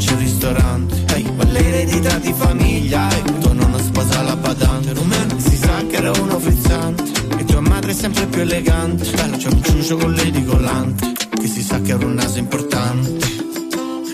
Mancia 0.00 0.14
al 0.14 0.20
ristorante. 0.20 1.04
Ehi, 1.14 1.30
l'eredità 1.50 2.16
di 2.16 2.32
famiglia 2.32 3.10
E 3.10 3.38
tua 3.38 3.52
nonna 3.52 3.78
sposa 3.78 4.22
la 4.22 4.34
badante 4.34 4.94
Rumeno 4.94 5.38
si 5.38 5.56
sa 5.56 5.84
che 5.86 5.96
era 5.96 6.10
uno 6.12 6.38
frizzante. 6.38 7.02
E 7.36 7.44
tua 7.44 7.60
madre 7.60 7.90
è 7.90 7.94
sempre 7.94 8.24
più 8.24 8.40
elegante. 8.40 9.04
Bella 9.10 9.36
c'è 9.36 9.48
un 9.48 9.62
ciuccio 9.62 9.98
con 9.98 10.12
le 10.12 10.30
di 10.30 10.42
collante 10.42 11.12
Che 11.38 11.46
si 11.46 11.62
sa 11.62 11.82
che 11.82 11.92
era 11.92 12.02
un 12.02 12.14
naso 12.14 12.38
importante. 12.38 13.18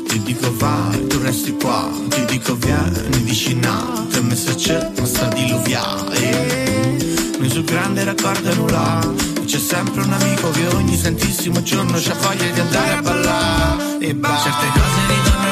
Ti 0.08 0.22
dico 0.24 0.52
vai, 0.56 1.06
tu 1.06 1.20
resti 1.20 1.54
qua. 1.54 1.88
Ti 2.08 2.24
dico 2.24 2.56
vieni 2.56 3.18
vicino 3.22 4.08
Tre 4.10 4.22
mesi 4.22 4.54
c'è, 4.56 4.90
ma 4.98 5.06
sta 5.06 5.28
diluviare 5.28 6.96
Noi 7.38 7.48
sul 7.48 7.62
grande 7.62 8.02
raccordo 8.02 8.52
nulla. 8.56 9.08
C'è 9.44 9.58
sempre 9.58 10.02
un 10.02 10.12
amico 10.12 10.50
che 10.50 10.66
ogni 10.74 10.96
santissimo 10.96 11.62
giorno 11.62 11.96
C'ha 12.00 12.14
voglia 12.14 12.50
di 12.50 12.58
andare 12.58 12.92
a 12.92 13.02
ballare. 13.02 13.98
E 14.00 14.14
ba- 14.16 14.36
Certe 14.42 14.66
cose 14.66 15.14
ritornano 15.14 15.45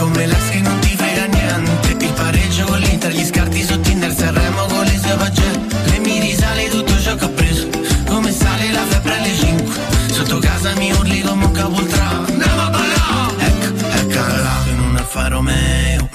Come 0.00 0.26
l'ex 0.26 0.48
che 0.48 0.60
non 0.60 0.78
ti 0.78 0.96
frega 0.96 1.26
niente. 1.26 2.04
Il 2.06 2.12
pareggio 2.14 2.64
con 2.64 2.78
l'Inter, 2.78 3.12
gli 3.12 3.22
scarti 3.22 3.62
su 3.62 3.78
Tinder 3.80 4.10
Sanremo 4.10 4.64
con 4.64 4.82
le 4.82 4.98
sue 4.98 5.14
pagelle 5.14 5.66
Le 5.84 5.98
mi 5.98 6.18
risale 6.20 6.70
tutto 6.70 6.98
ciò 6.98 7.14
che 7.16 7.24
ho 7.26 7.28
preso. 7.28 7.68
Come 8.06 8.32
sale 8.32 8.72
la 8.72 8.82
febbre 8.86 9.18
alle 9.18 9.34
5 9.34 9.74
Sotto 10.10 10.38
casa 10.38 10.74
mi 10.76 10.90
urli 10.90 11.20
come 11.20 11.44
un 11.44 11.52
capoltrano 11.52 12.24
Andiamo 12.26 12.62
a 12.62 12.70
ballare! 12.70 13.46
Ecco, 13.46 13.86
eccola 13.98 14.64
In 14.70 14.80
un 14.80 14.96
Alfa 14.96 15.28
Romeo 15.28 16.09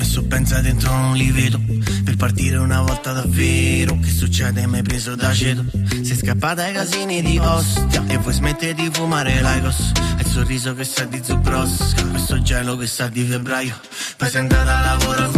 Pensa 0.46 0.62
dentro 0.62 0.92
non 0.92 1.16
li 1.16 1.32
vedo. 1.32 1.60
Per 2.04 2.16
partire 2.18 2.58
una 2.58 2.82
volta 2.82 3.12
davvero 3.14 3.98
Che 4.00 4.10
succede? 4.10 4.68
Mai 4.68 4.84
preso 4.84 5.16
da 5.16 5.34
ceto 5.34 5.66
Sei 6.04 6.16
scappata 6.16 6.66
ai 6.66 6.74
casini 6.74 7.24
di 7.24 7.40
Ostia 7.40 8.04
E 8.06 8.20
poi 8.20 8.32
smette 8.32 8.76
di 8.76 8.88
fumare 8.94 9.42
l'Aicos 9.42 9.92
Hai 9.96 10.20
il 10.20 10.28
sorriso 10.28 10.76
che 10.76 10.84
sa 10.84 11.06
di 11.06 11.20
zubrosca 11.24 12.06
Questo 12.10 12.40
gelo 12.44 12.78
che 12.78 12.86
sa 12.86 13.08
di 13.08 13.24
febbraio. 13.24 13.76
Poi 14.18 14.30
sei 14.30 14.42
andata 14.42 14.78
a 14.78 14.82
lavoro 14.82 15.32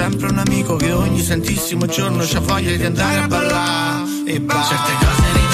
sempre 0.00 0.28
un 0.30 0.38
amico 0.38 0.76
che 0.76 0.92
ogni 0.92 1.20
santissimo 1.20 1.84
giorno 1.84 2.24
C'ha 2.26 2.40
voglia 2.40 2.74
di 2.74 2.84
andare 2.84 3.18
a 3.20 3.26
ballare 3.26 4.08
E 4.24 4.40
ba- 4.40 4.62
Certe 4.62 4.92
cose 5.04 5.49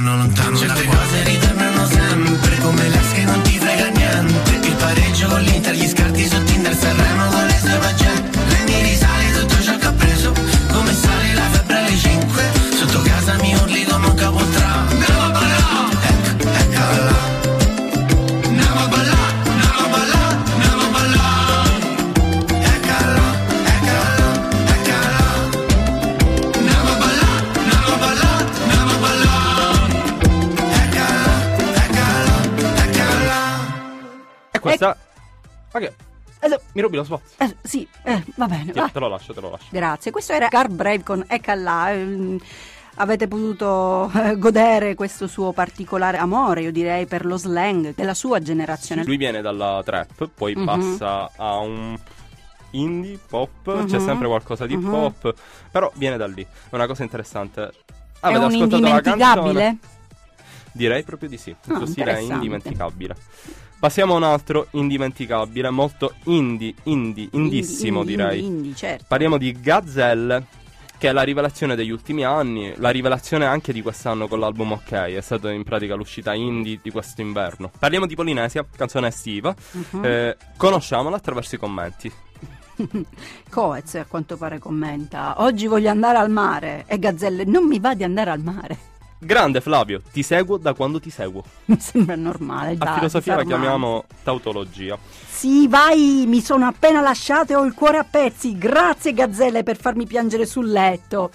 lontano, 0.00 0.16
lontano 0.16 0.58
Mi 36.76 36.82
rubi 36.82 36.96
lo 36.96 37.04
spot? 37.04 37.22
eh, 37.38 37.56
sì, 37.62 37.88
eh, 38.02 38.22
va 38.34 38.46
bene. 38.46 38.70
Sì, 38.74 38.78
va. 38.78 38.90
te 38.90 38.98
lo 38.98 39.08
lascio, 39.08 39.32
te 39.32 39.40
lo 39.40 39.48
lascio. 39.50 39.68
Grazie. 39.70 40.10
Questo 40.10 40.34
era 40.34 40.48
Car 40.48 40.68
Brave 40.68 41.02
con 41.02 41.24
Ecca 41.26 41.54
là. 41.54 41.90
ehm, 41.90 42.38
Avete 42.98 43.28
potuto 43.28 44.10
eh, 44.14 44.36
godere 44.38 44.94
questo 44.94 45.26
suo 45.26 45.52
particolare 45.52 46.16
amore, 46.18 46.62
io 46.62 46.72
direi, 46.72 47.04
per 47.06 47.24
lo 47.26 47.36
slang 47.38 47.94
della 47.94 48.12
sua 48.14 48.40
generazione. 48.40 49.04
Lui 49.04 49.16
viene 49.18 49.40
dalla 49.42 49.82
trap, 49.84 50.28
poi 50.34 50.54
Mhm. 50.54 50.64
passa 50.64 51.30
a 51.36 51.56
un 51.58 51.98
indie, 52.70 53.18
pop, 53.26 53.84
c'è 53.84 53.98
Mhm. 53.98 54.04
sempre 54.04 54.26
qualcosa 54.26 54.64
di 54.66 54.76
Mhm. 54.78 54.90
pop, 54.90 55.34
però 55.70 55.90
viene 55.96 56.16
da 56.18 56.26
lì. 56.26 56.42
È 56.42 56.74
una 56.74 56.86
cosa 56.86 57.02
interessante. 57.02 57.62
È 57.64 57.72
Avete 58.20 58.38
un 58.38 58.44
ascoltato 58.46 58.82
la 58.82 58.88
indimenticabile? 58.88 59.52
canzone? 59.60 59.78
Direi 60.72 61.02
proprio 61.04 61.28
di 61.28 61.36
sì. 61.38 61.54
Stile 61.60 61.76
è 61.78 61.86
interessante. 61.86 62.32
indimenticabile. 62.34 63.16
Passiamo 63.86 64.14
a 64.14 64.16
un 64.16 64.24
altro 64.24 64.66
indimenticabile, 64.72 65.70
molto 65.70 66.14
indie, 66.24 66.74
indie, 66.84 67.28
indissimo 67.30 68.00
Indie, 68.00 68.16
direi. 68.16 68.38
indie, 68.40 68.56
indie, 68.56 68.74
certo. 68.74 69.04
Parliamo 69.06 69.38
di 69.38 69.52
Gazelle, 69.60 70.46
che 70.98 71.08
è 71.10 71.12
la 71.12 71.22
rivelazione 71.22 71.76
degli 71.76 71.90
ultimi 71.90 72.24
anni, 72.24 72.74
la 72.78 72.90
rivelazione 72.90 73.44
anche 73.46 73.72
di 73.72 73.82
quest'anno 73.82 74.26
con 74.26 74.40
l'album 74.40 74.72
OK, 74.72 74.90
è 74.90 75.20
stata 75.20 75.52
in 75.52 75.62
pratica 75.62 75.94
l'uscita 75.94 76.34
indie 76.34 76.80
di 76.82 76.90
questo 76.90 77.20
inverno. 77.20 77.70
Parliamo 77.78 78.06
di 78.06 78.16
Polinesia, 78.16 78.66
canzone 78.76 79.06
estiva, 79.06 79.54
Mhm. 79.70 80.04
eh, 80.04 80.36
conosciamola 80.56 81.14
attraverso 81.14 81.54
i 81.54 81.58
commenti. 81.58 82.12
Coez 83.48 83.94
a 83.94 84.04
quanto 84.06 84.36
pare 84.36 84.58
commenta 84.58 85.40
Oggi 85.42 85.66
voglio 85.66 85.88
andare 85.88 86.18
al 86.18 86.28
mare 86.28 86.84
E 86.88 86.98
Gazzelle 86.98 87.44
non 87.44 87.66
mi 87.66 87.78
va 87.80 87.94
di 87.94 88.04
andare 88.04 88.28
al 88.30 88.42
mare 88.42 88.76
Grande 89.18 89.60
Flavio, 89.62 90.02
ti 90.12 90.22
seguo 90.22 90.58
da 90.58 90.74
quando 90.74 91.00
ti 91.00 91.10
seguo. 91.10 91.42
Mi 91.66 91.80
sembra 91.80 92.16
normale 92.16 92.76
A 92.78 92.94
filosofia 92.96 93.36
la 93.36 93.44
chiamiamo 93.44 94.04
tautologia. 94.22 94.98
Sì 95.26 95.68
vai 95.68 96.24
mi 96.26 96.40
sono 96.40 96.66
appena 96.66 97.00
lasciato 97.00 97.52
e 97.52 97.56
ho 97.56 97.64
il 97.64 97.74
cuore 97.74 97.98
a 97.98 98.04
pezzi 98.04 98.56
Grazie 98.56 99.12
Gazzelle 99.12 99.62
per 99.62 99.76
farmi 99.76 100.06
piangere 100.06 100.46
sul 100.46 100.70
letto 100.70 101.30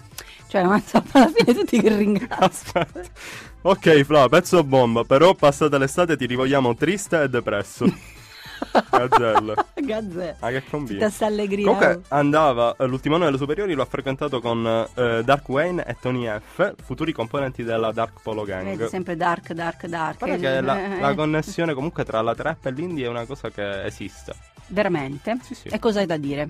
Cioè 0.47 0.63
ma 0.63 0.77
insomma 0.77 1.05
alla 1.11 1.31
fine 1.33 1.53
tutti 1.53 1.79
che 1.79 1.95
ringraziano 1.95 2.45
Aspetta. 2.45 3.01
Ok 3.63 4.01
Flavio, 4.01 4.29
pezzo 4.29 4.63
bomba, 4.63 5.03
però 5.03 5.35
passata 5.35 5.77
l'estate 5.77 6.17
ti 6.17 6.25
rivogliamo 6.25 6.73
triste 6.75 7.21
e 7.21 7.29
depresso. 7.29 7.85
Gazzelle. 8.89 9.53
Gazzelle 9.75 10.35
Ah, 10.39 10.49
che 10.49 10.63
combina. 10.69 11.09
sta 11.09 11.25
allegria 11.25 11.65
Comunque 11.65 12.01
andava 12.09 12.75
eh, 12.77 12.85
l'ultimo 12.85 13.15
anno 13.15 13.25
delle 13.25 13.37
superiori 13.37 13.73
l'ho 13.73 13.85
frequentato 13.85 14.39
con 14.39 14.87
eh, 14.93 15.21
Dark 15.23 15.47
Wayne 15.49 15.85
e 15.85 15.95
Tony 15.99 16.27
F, 16.27 16.73
futuri 16.83 17.11
componenti 17.13 17.63
della 17.63 17.91
Dark 17.91 18.21
Polo 18.21 18.43
Gang. 18.43 18.75
Vedi 18.75 18.89
sempre 18.89 19.15
dark 19.15 19.53
dark 19.53 19.85
dark 19.87 20.17
Guarda 20.19 20.35
Eh, 20.35 20.39
che 20.39 20.61
la, 20.61 20.95
eh, 20.97 20.99
la 20.99 21.13
connessione 21.15 21.73
comunque 21.73 22.03
tra 22.03 22.21
la 22.21 22.35
trap 22.35 22.65
e 22.65 22.71
l'indie 22.71 23.05
è 23.05 23.09
una 23.09 23.25
cosa 23.25 23.49
che 23.49 23.83
esiste. 23.83 24.33
Veramente? 24.67 25.37
Sì, 25.41 25.53
sì. 25.53 25.67
E 25.67 25.79
cosa 25.79 25.99
hai 25.99 26.05
da 26.05 26.17
dire? 26.17 26.47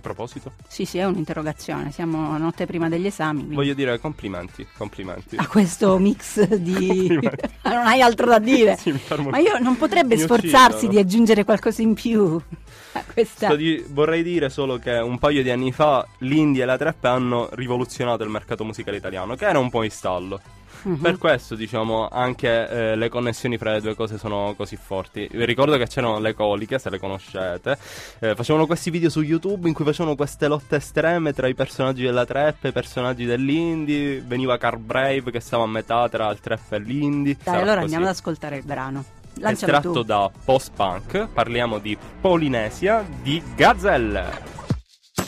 Proposito, 0.00 0.52
Sì, 0.66 0.84
sì, 0.84 0.98
è 0.98 1.04
un'interrogazione. 1.04 1.90
Siamo 1.92 2.36
notte 2.38 2.66
prima 2.66 2.88
degli 2.88 3.06
esami. 3.06 3.38
quindi- 3.38 3.54
voglio 3.54 3.74
dire 3.74 3.98
complimenti, 3.98 4.66
complimenti. 4.76 5.36
A 5.36 5.46
questo 5.46 5.96
mix 5.98 6.42
di. 6.56 7.18
Non 7.70 7.86
hai 7.86 8.00
altro 8.02 8.26
da 8.26 8.38
dire. 8.38 8.76
Sì, 8.76 8.92
Ma 9.28 9.38
io 9.38 9.58
non 9.58 9.76
potrebbe 9.76 10.16
mi 10.16 10.20
sforzarsi 10.22 10.86
uccidono. 10.86 10.92
di 10.92 10.98
aggiungere 10.98 11.44
qualcosa 11.44 11.82
in 11.82 11.94
più 11.94 12.40
a 12.92 13.04
questa. 13.12 13.54
Di- 13.54 13.84
vorrei 13.88 14.22
dire 14.22 14.48
solo 14.50 14.78
che 14.78 14.92
un 14.92 15.18
paio 15.18 15.42
di 15.42 15.50
anni 15.50 15.70
fa 15.72 16.06
l'indie 16.18 16.62
e 16.62 16.66
la 16.66 16.76
trap 16.76 17.04
hanno 17.04 17.48
rivoluzionato 17.52 18.24
il 18.24 18.30
mercato 18.30 18.64
musicale 18.64 18.96
italiano, 18.96 19.36
che 19.36 19.46
era 19.46 19.58
un 19.58 19.70
po' 19.70 19.82
in 19.84 19.90
stallo. 19.90 20.40
Mhm. 20.82 20.96
Per 20.96 21.18
questo, 21.18 21.54
diciamo, 21.54 22.08
anche 22.08 22.68
eh, 22.68 22.96
le 22.96 23.08
connessioni 23.08 23.58
fra 23.58 23.72
le 23.72 23.80
due 23.80 23.94
cose 23.94 24.18
sono 24.18 24.54
così 24.56 24.76
forti. 24.76 25.28
Vi 25.30 25.44
ricordo 25.44 25.76
che 25.76 25.86
c'erano 25.86 26.18
le 26.18 26.34
coliche, 26.34 26.78
se 26.78 26.90
le 26.90 26.98
conoscete. 26.98 27.76
eh, 28.20 28.34
facevano 28.34 28.66
questi 28.66 28.90
video 28.90 29.10
su 29.10 29.20
YouTube 29.20 29.68
in 29.68 29.74
cui 29.74 29.84
facevano 29.84 30.14
queste 30.16 30.48
lotte 30.48 30.76
estreme 30.76 31.32
tra 31.32 31.46
i 31.48 31.54
personaggi 31.54 32.02
della 32.02 32.24
trap 32.24 32.64
e 32.64 32.68
i 32.68 32.72
personaggi 32.72 33.24
dell'indie. 33.24 34.20
Veniva 34.20 34.56
Car 34.58 34.76
Brave 34.78 35.30
che 35.30 35.40
stava 35.40 35.64
a 35.64 35.68
metà 35.68 36.08
tra 36.08 36.30
il 36.30 36.40
trap 36.40 36.72
e 36.72 36.78
l'indie. 36.78 37.34
Dai, 37.34 37.44
Sarà 37.44 37.56
allora 37.58 37.72
così. 37.74 37.82
andiamo 37.84 38.04
ad 38.06 38.12
ascoltare 38.12 38.56
il 38.56 38.64
brano. 38.64 39.04
Lancialo 39.34 39.72
Estratto 39.72 39.92
tu. 39.92 40.02
da 40.02 40.30
post-punk, 40.44 41.28
parliamo 41.32 41.78
di 41.78 41.96
Polinesia 42.20 43.06
di 43.22 43.42
Gazelle. 43.54 44.48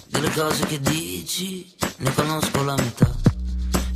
Delle 0.09 0.31
cose 0.31 0.67
che 0.67 0.81
dici 0.81 1.73
ne 1.99 2.13
conosco 2.15 2.65
la 2.65 2.75
metà 2.75 3.11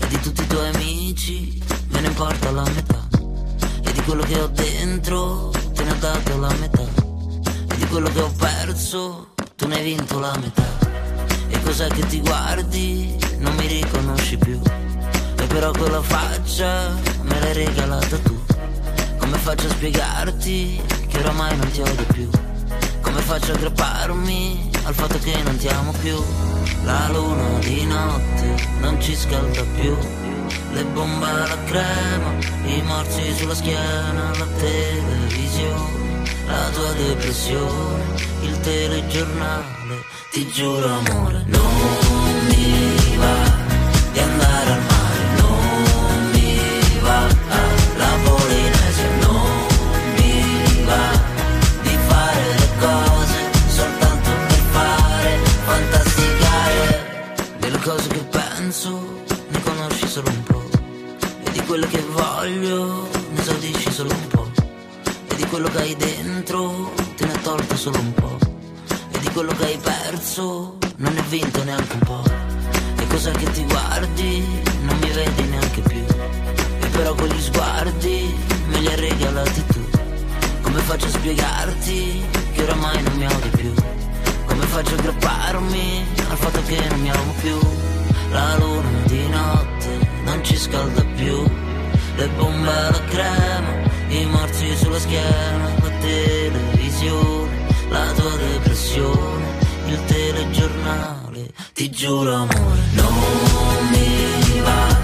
E 0.07 0.09
di 0.09 0.21
tutti 0.21 0.41
i 0.41 0.47
tuoi 0.47 0.69
amici 0.73 1.61
me 1.89 2.01
ne 2.01 2.07
importa 2.07 2.53
la 2.53 2.63
metà. 2.63 3.09
E 3.83 3.93
di 3.93 4.01
quello 4.03 4.23
che 4.23 4.41
ho 4.41 4.47
dentro 4.47 5.51
te 5.75 5.83
ne 5.83 5.91
ho 5.91 5.97
dato 5.99 6.39
la 6.39 6.53
metà. 6.61 6.85
E 7.43 7.77
di 7.77 7.87
quello 7.87 8.09
che 8.11 8.21
ho 8.21 8.31
perso 8.39 9.35
tu 9.57 9.67
ne 9.67 9.79
hai 9.79 9.83
vinto 9.83 10.21
la 10.21 10.33
metà. 10.41 10.63
E 11.49 11.61
cos'è 11.61 11.89
che 11.89 12.07
ti 12.07 12.21
guardi 12.21 13.19
non 13.39 13.57
mi 13.57 13.67
riconosci 13.67 14.37
più. 14.37 14.61
E 15.39 15.47
però 15.47 15.73
quella 15.73 16.01
faccia 16.01 16.95
me 17.23 17.41
l'hai 17.41 17.53
regalata 17.53 18.17
tu. 18.19 18.41
Come 19.19 19.39
faccio 19.39 19.67
a 19.67 19.71
spiegarti 19.71 20.83
che 21.09 21.19
oramai 21.19 21.57
non 21.57 21.69
ti 21.73 21.81
odio 21.81 22.07
più? 22.13 22.31
Come 23.01 23.21
faccio 23.23 23.51
a 23.51 23.55
aggrapparmi 23.57 24.71
al 24.85 24.95
fatto 24.95 25.19
che 25.19 25.43
non 25.43 25.57
ti 25.57 25.67
amo 25.67 25.91
più? 26.01 26.56
La 26.87 27.09
luna 27.09 27.59
di 27.59 27.85
notte 27.85 28.55
non 28.81 29.01
ci 29.01 29.17
scalda 29.17 29.65
più. 29.75 29.97
Le 30.73 30.85
bombe 30.85 31.27
alla 31.27 31.59
crema, 31.65 32.31
i 32.65 32.81
morsi 32.83 33.35
sulla 33.35 33.57
schiena, 33.57 34.31
la 34.39 34.47
televisione, 34.57 36.23
la 36.47 36.69
tua 36.73 36.93
depressione, 36.93 38.05
il 38.43 38.61
telegiornale. 38.61 40.05
Ti 40.31 40.47
giuro 40.47 40.87
amore, 40.87 41.43
non 41.49 42.16
di 61.77 61.83
quelle 61.83 61.89
che 61.89 62.05
voglio 62.11 63.09
ne 63.33 63.41
esaudisci 63.41 63.91
solo 63.91 64.11
un 64.11 64.27
po' 64.29 64.51
e 65.29 65.35
di 65.35 65.45
quello 65.45 65.69
che 65.69 65.79
hai 65.79 65.95
dentro 65.95 66.91
te 67.17 67.27
ne 67.27 67.33
hai 67.33 67.41
tolto 67.43 67.77
solo 67.77 67.99
un 67.99 68.15
po' 68.15 68.39
e 69.11 69.19
di 69.19 69.29
quello 69.29 69.53
che 69.53 69.65
hai 69.65 69.77
perso 69.77 70.79
non 70.97 71.13
ne 71.13 71.21
hai 71.21 71.27
vinto 71.29 71.63
neanche 71.65 71.93
un 71.93 71.99
po' 71.99 72.23
e 72.99 73.07
cos'è 73.09 73.31
che 73.33 73.51
ti 73.51 73.65
guardi 73.65 74.63
non 74.85 74.97
mi 75.01 75.11
vedi 75.11 75.43
neanche 75.43 75.81
più 75.83 76.05
e 76.81 76.87
però 76.93 77.15
quegli 77.15 77.41
sguardi 77.43 78.35
me 78.69 78.81
li 78.81 78.87
hai 78.87 78.97
regalati 78.97 79.67
tu 79.67 79.85
come 80.63 80.81
faccio 80.81 81.07
a 81.07 81.11
spiegarti 81.11 82.25
che 82.55 82.63
oramai 82.63 83.03
non 83.03 83.17
mi 83.17 83.27
odi 83.27 83.49
più? 83.55 83.75
Come 84.47 84.65
faccio 84.65 84.95
a 84.95 84.99
aggrapparmi 84.99 86.07
al 86.31 86.37
fatto 86.39 86.63
che 86.63 86.89
non 86.89 87.01
mi 87.01 87.11
amo 87.11 87.35
più? 87.43 87.59
La 88.31 88.57
luna 88.57 88.89
di 89.05 89.29
notte 89.29 90.09
non 90.25 90.43
ci 90.43 90.57
scalda 90.57 91.05
più. 91.15 91.66
Le 92.17 92.29
bombe 92.29 92.71
alla 92.71 93.05
crema, 93.09 93.73
i 94.09 94.25
morsi 94.25 94.75
sulla 94.75 94.99
schiena, 94.99 95.69
la 95.83 95.91
televisione, 96.01 97.67
la 97.91 98.11
tua 98.13 98.37
depressione, 98.37 99.45
il 99.87 100.05
telegiornale. 100.07 101.51
Ti 101.75 101.91
giuro 101.91 102.33
amore, 102.33 102.81
non 102.93 103.89
mi 103.91 104.61
va 104.63 104.97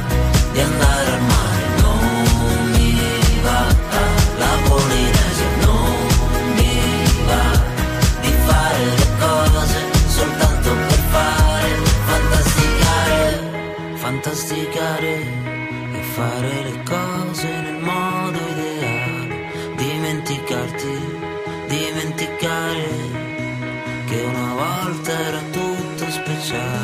di 0.52 0.60
andare 0.60 1.10
al 1.12 1.20
mare, 1.20 1.64
non 1.82 2.70
mi 2.70 2.96
va 3.42 3.58
alla 3.58 4.56
Polinesia, 4.68 5.48
non 5.66 6.54
mi 6.56 6.80
va 7.26 7.60
di 8.22 8.32
fare 8.46 8.84
le 8.84 9.08
cose 9.18 9.78
soltanto 10.08 10.70
per 10.70 11.02
fare 11.10 11.70
fantasticare, 12.06 13.40
fantasticare 13.96 15.41
fare 16.12 16.62
le 16.64 16.82
cose 16.84 17.48
nel 17.48 17.78
modo 17.82 18.38
ideale, 18.38 19.74
dimenticarti, 19.76 20.94
dimenticare 21.68 22.88
che 24.06 24.20
una 24.20 24.52
volta 24.52 25.10
era 25.18 25.40
tutto 25.50 26.10
speciale. 26.10 26.81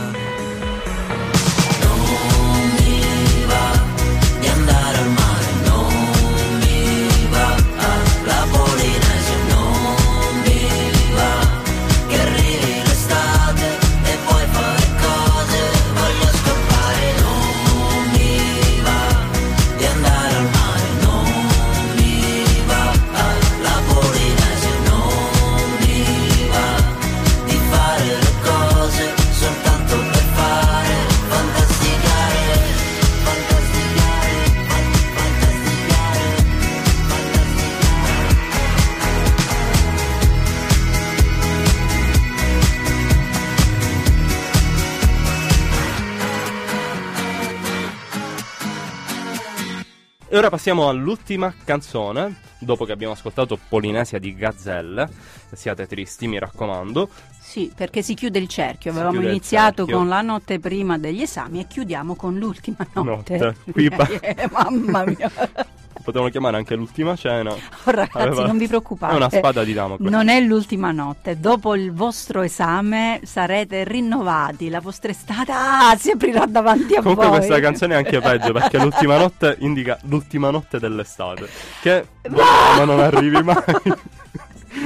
E 50.39 50.41
ora 50.41 50.51
passiamo 50.51 50.89
all'ultima 50.89 51.53
canzone, 51.64 52.36
dopo 52.61 52.84
che 52.84 52.93
abbiamo 52.93 53.12
ascoltato 53.14 53.59
Polinesia 53.68 54.20
di 54.20 54.36
Gazzelle. 54.36 55.09
Siate 55.53 55.89
tristi, 55.89 56.28
mi 56.28 56.39
raccomando. 56.39 57.09
Sì, 57.41 57.72
perché 57.74 58.03
si 58.03 58.14
chiude 58.14 58.39
il 58.39 58.47
cerchio. 58.47 58.93
Si 58.93 58.99
Avevamo 59.01 59.20
iniziato 59.28 59.78
cerchio. 59.78 59.97
con 59.97 60.07
la 60.07 60.20
notte 60.20 60.61
prima 60.61 60.97
degli 60.97 61.22
esami 61.22 61.59
e 61.59 61.66
chiudiamo 61.66 62.14
con 62.14 62.39
l'ultima 62.39 62.86
notte. 62.93 63.36
Notte. 63.36 63.57
Qui 63.72 63.89
pa- 63.91 64.07
Eh, 64.20 64.49
mamma 64.53 65.05
mia. 65.07 65.28
Potevano 66.09 66.30
chiamare 66.30 66.56
anche 66.56 66.74
l'ultima 66.74 67.16
cena. 67.16 67.50
Oh, 67.52 67.90
ragazzi, 67.90 68.16
Aveva- 68.16 68.46
non 68.46 68.56
vi 68.56 68.66
preoccupate. 68.66 69.12
È 69.12 69.16
una 69.16 69.28
spada 69.28 69.62
di 69.62 69.74
Damocle. 69.74 70.09
Non 70.09 70.30
è 70.30 70.40
l'ultima 70.40 70.90
notte. 70.90 71.38
Dopo 71.38 71.74
il 71.74 71.92
vostro 71.92 72.40
esame 72.40 73.20
sarete 73.24 73.84
rinnovati. 73.84 74.70
La 74.70 74.80
vostra 74.80 75.11
estate 75.11 75.52
ah, 75.52 75.94
si 75.98 76.11
aprirà 76.11 76.46
davanti 76.46 76.94
a 76.94 77.02
Comunque 77.02 77.26
voi. 77.26 77.36
questa 77.36 77.61
canzone 77.61 77.92
è 77.92 77.96
anche 77.98 78.20
peggio 78.24 78.52
perché 78.52 78.78
l'ultima 78.78 79.18
notte 79.18 79.56
indica 79.59 79.98
l'ultima 80.04 80.48
notte 80.48 80.78
dell'estate. 80.78 81.46
Che 81.82 82.06
ma 82.30 82.84
non 82.86 83.00
arrivi 83.00 83.42
mai. 83.42 83.56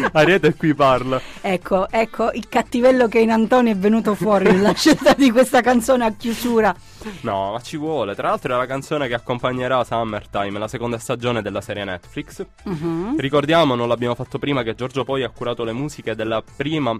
Ariete 0.12 0.54
qui 0.54 0.74
parla. 0.74 1.20
Ecco, 1.40 1.88
ecco 1.90 2.30
il 2.32 2.48
cattivello 2.48 3.08
che 3.08 3.18
in 3.20 3.30
Antonio 3.30 3.72
è 3.72 3.76
venuto 3.76 4.14
fuori 4.14 4.44
nella 4.52 4.74
scelta 4.74 5.14
di 5.14 5.30
questa 5.30 5.60
canzone 5.60 6.04
a 6.04 6.12
chiusura. 6.12 6.74
No, 7.22 7.52
ma 7.52 7.60
ci 7.60 7.76
vuole. 7.76 8.14
Tra 8.14 8.28
l'altro 8.28 8.54
è 8.54 8.56
la 8.56 8.66
canzone 8.66 9.08
che 9.08 9.14
accompagnerà 9.14 9.82
Summertime, 9.84 10.58
la 10.58 10.68
seconda 10.68 10.98
stagione 10.98 11.42
della 11.42 11.60
serie 11.60 11.84
Netflix. 11.84 12.44
Mhm. 12.64 13.18
Ricordiamo, 13.18 13.74
non 13.74 13.88
l'abbiamo 13.88 14.14
fatto 14.14 14.38
prima, 14.38 14.62
che 14.62 14.74
Giorgio 14.74 15.04
Poi 15.04 15.22
ha 15.22 15.30
curato 15.30 15.64
le 15.64 15.72
musiche 15.72 16.14
della 16.14 16.42
prima 16.42 16.96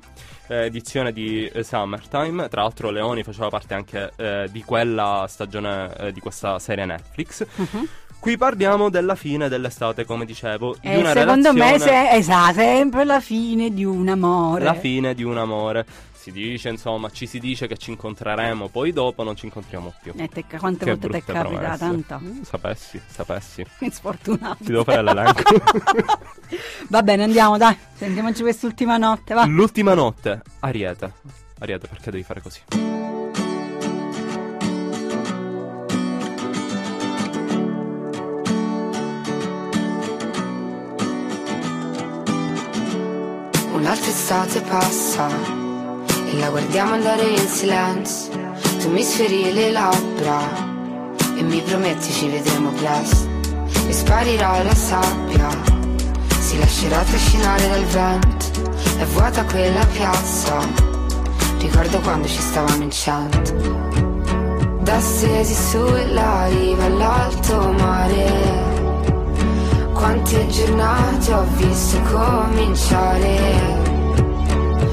eh, 0.48 0.64
edizione 0.64 1.12
di 1.12 1.46
eh, 1.46 1.62
Summertime. 1.62 2.48
Tra 2.48 2.62
l'altro 2.62 2.90
Leoni 2.90 3.22
faceva 3.22 3.48
parte 3.48 3.74
anche 3.74 4.12
eh, 4.16 4.48
di 4.50 4.62
quella 4.62 5.26
stagione 5.28 5.94
eh, 5.98 6.12
di 6.12 6.20
questa 6.20 6.58
serie 6.58 6.84
Netflix. 6.84 7.46
Mhm. 7.56 7.88
Qui 8.22 8.36
parliamo 8.36 8.88
della 8.88 9.16
fine 9.16 9.48
dell'estate, 9.48 10.04
come 10.04 10.24
dicevo. 10.24 10.76
di 10.80 10.86
E 10.86 10.96
una 10.98 11.10
secondo 11.12 11.52
me 11.52 11.72
relazione- 11.72 12.08
se, 12.10 12.16
esatto, 12.18 12.52
sempre 12.54 13.04
la 13.04 13.18
fine 13.18 13.74
di 13.74 13.84
un 13.84 14.06
amore. 14.08 14.62
La 14.62 14.74
fine 14.74 15.12
di 15.12 15.24
un 15.24 15.38
amore. 15.38 15.84
Si 16.12 16.30
dice, 16.30 16.68
insomma, 16.68 17.10
ci 17.10 17.26
si 17.26 17.40
dice 17.40 17.66
che 17.66 17.76
ci 17.76 17.90
incontreremo, 17.90 18.68
poi 18.68 18.92
dopo 18.92 19.24
non 19.24 19.34
ci 19.34 19.46
incontriamo 19.46 19.92
più. 20.00 20.12
E 20.14 20.28
te- 20.28 20.44
quante 20.56 20.84
Che 20.84 20.90
volte 20.92 21.08
ti 21.08 21.16
è 21.32 21.34
promesse. 21.40 21.78
Tanto. 21.78 22.20
Mm, 22.22 22.42
Sapessi, 22.42 23.00
sapessi. 23.08 23.66
Sfortunato. 23.90 24.58
Ti 24.62 24.70
devo 24.70 24.84
fare 24.84 25.02
l'elenco. 25.02 25.42
Va 26.90 27.02
bene, 27.02 27.24
andiamo, 27.24 27.58
dai. 27.58 27.76
Sentiamoci 27.92 28.42
quest'ultima 28.42 28.98
notte, 28.98 29.34
va. 29.34 29.46
L'ultima 29.46 29.94
notte, 29.94 30.42
Ariete. 30.60 31.12
Ariete, 31.58 31.88
perché 31.88 32.12
devi 32.12 32.22
fare 32.22 32.40
così? 32.40 32.60
Un'altra 43.72 44.10
estate 44.10 44.60
passa 44.60 45.28
e 46.26 46.38
la 46.38 46.50
guardiamo 46.50 46.92
andare 46.92 47.22
in 47.22 47.48
silenzio. 47.48 48.32
Tu 48.78 48.90
mi 48.90 49.02
sferi 49.02 49.52
le 49.52 49.70
labbra 49.70 50.40
e 51.36 51.42
mi 51.42 51.60
prometti 51.62 52.12
ci 52.12 52.28
vedremo 52.28 52.70
presto. 52.70 53.28
E 53.88 53.92
sparirà 53.92 54.62
la 54.62 54.74
sabbia, 54.74 55.48
si 56.38 56.58
lascerà 56.58 57.02
trascinare 57.02 57.68
dal 57.68 57.84
vento. 57.84 58.46
È 58.98 59.04
vuota 59.06 59.44
quella 59.44 59.84
piazza, 59.86 60.58
ricordo 61.58 61.98
quando 62.00 62.28
ci 62.28 62.40
stavamo 62.40 62.82
in 62.82 62.90
cento. 62.90 63.54
Da 64.80 65.00
stesi 65.00 65.54
sulla 65.54 66.46
riva 66.48 66.84
all'alto 66.84 67.72
mare. 67.72 68.71
Quante 70.02 70.46
giornate 70.48 71.32
ho 71.32 71.46
visto 71.58 72.00
cominciare. 72.10 73.38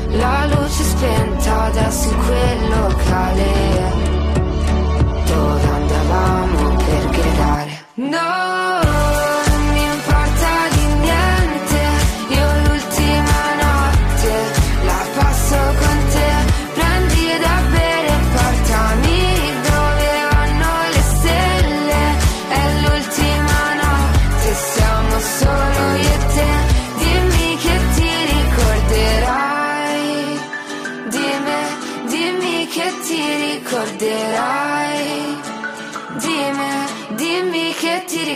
La 0.09 0.45
luce 0.45 0.83
spenta 0.83 1.63
adesso 1.63 2.09
in 2.09 2.17
quel 2.25 2.69
locale 2.69 3.43
Dove 5.25 5.67
andavamo 5.67 6.75
per 6.75 7.09
gridare. 7.09 7.85
Non 7.95 8.48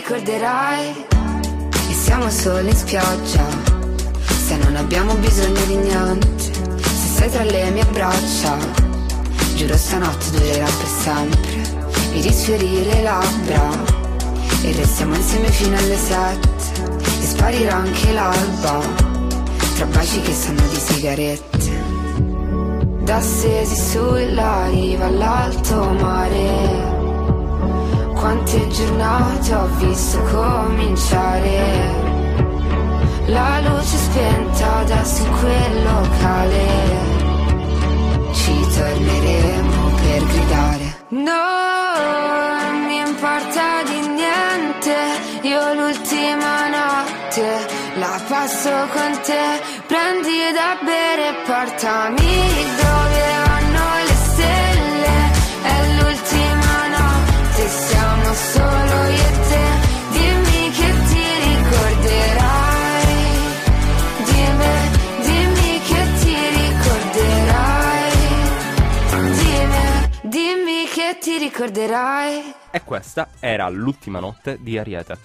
ricorderai 0.06 1.06
E 1.88 1.94
siamo 1.94 2.28
solo 2.28 2.68
in 2.68 2.76
spiaggia 2.76 3.46
Se 4.26 4.56
non 4.56 4.76
abbiamo 4.76 5.14
bisogno 5.14 5.64
di 5.64 5.76
niente 5.76 6.42
Se 6.42 7.08
sei 7.16 7.30
tra 7.30 7.42
le 7.42 7.70
mie 7.70 7.86
braccia. 7.86 8.56
Giuro 9.54 9.76
stanotte 9.76 10.30
durerà 10.30 10.66
per 10.66 10.86
sempre 10.86 11.88
Mi 12.12 12.20
risfiori 12.20 13.02
labbra 13.02 13.70
E 14.62 14.72
restiamo 14.72 15.14
insieme 15.14 15.50
fino 15.50 15.76
alle 15.76 15.96
sette 15.96 16.92
E 17.20 17.24
sparirà 17.24 17.76
anche 17.76 18.12
l'alba 18.12 18.80
Tra 19.76 19.86
baci 19.86 20.20
che 20.20 20.32
sanno 20.32 20.66
di 20.68 20.80
sigarette. 20.80 21.82
Da 23.04 23.20
stesi 23.20 23.74
sulla 23.74 24.66
riva 24.68 25.06
all'alto 25.06 25.76
mare 25.98 26.93
quante 28.24 28.66
giornate 28.68 29.54
ho 29.54 29.66
visto 29.76 30.18
cominciare. 30.32 31.92
La 33.26 33.60
luce 33.60 33.98
spenta 33.98 34.76
adesso 34.76 35.22
in 35.24 35.30
quel 35.40 35.82
locale. 35.82 36.66
Ci 38.32 38.66
torneremo 38.76 39.90
per 40.00 40.24
gridare. 40.24 41.04
Non 41.08 42.86
mi 42.86 42.96
importa 42.96 43.82
di 43.84 44.00
niente. 44.08 44.96
Io 45.42 45.74
l'ultima 45.74 46.68
notte 46.68 47.66
la 47.96 48.18
passo 48.26 48.70
con 48.94 49.20
te. 49.22 49.60
Prendi 49.86 50.50
da 50.54 50.78
bere 50.82 51.28
e 51.28 51.34
portami 51.44 52.72
dove 52.80 52.93
ricorderai 71.54 72.52
E 72.72 72.82
questa 72.82 73.28
era 73.38 73.68
l'ultima 73.68 74.18
notte 74.18 74.58
di 74.60 74.76
Ariete. 74.76 75.16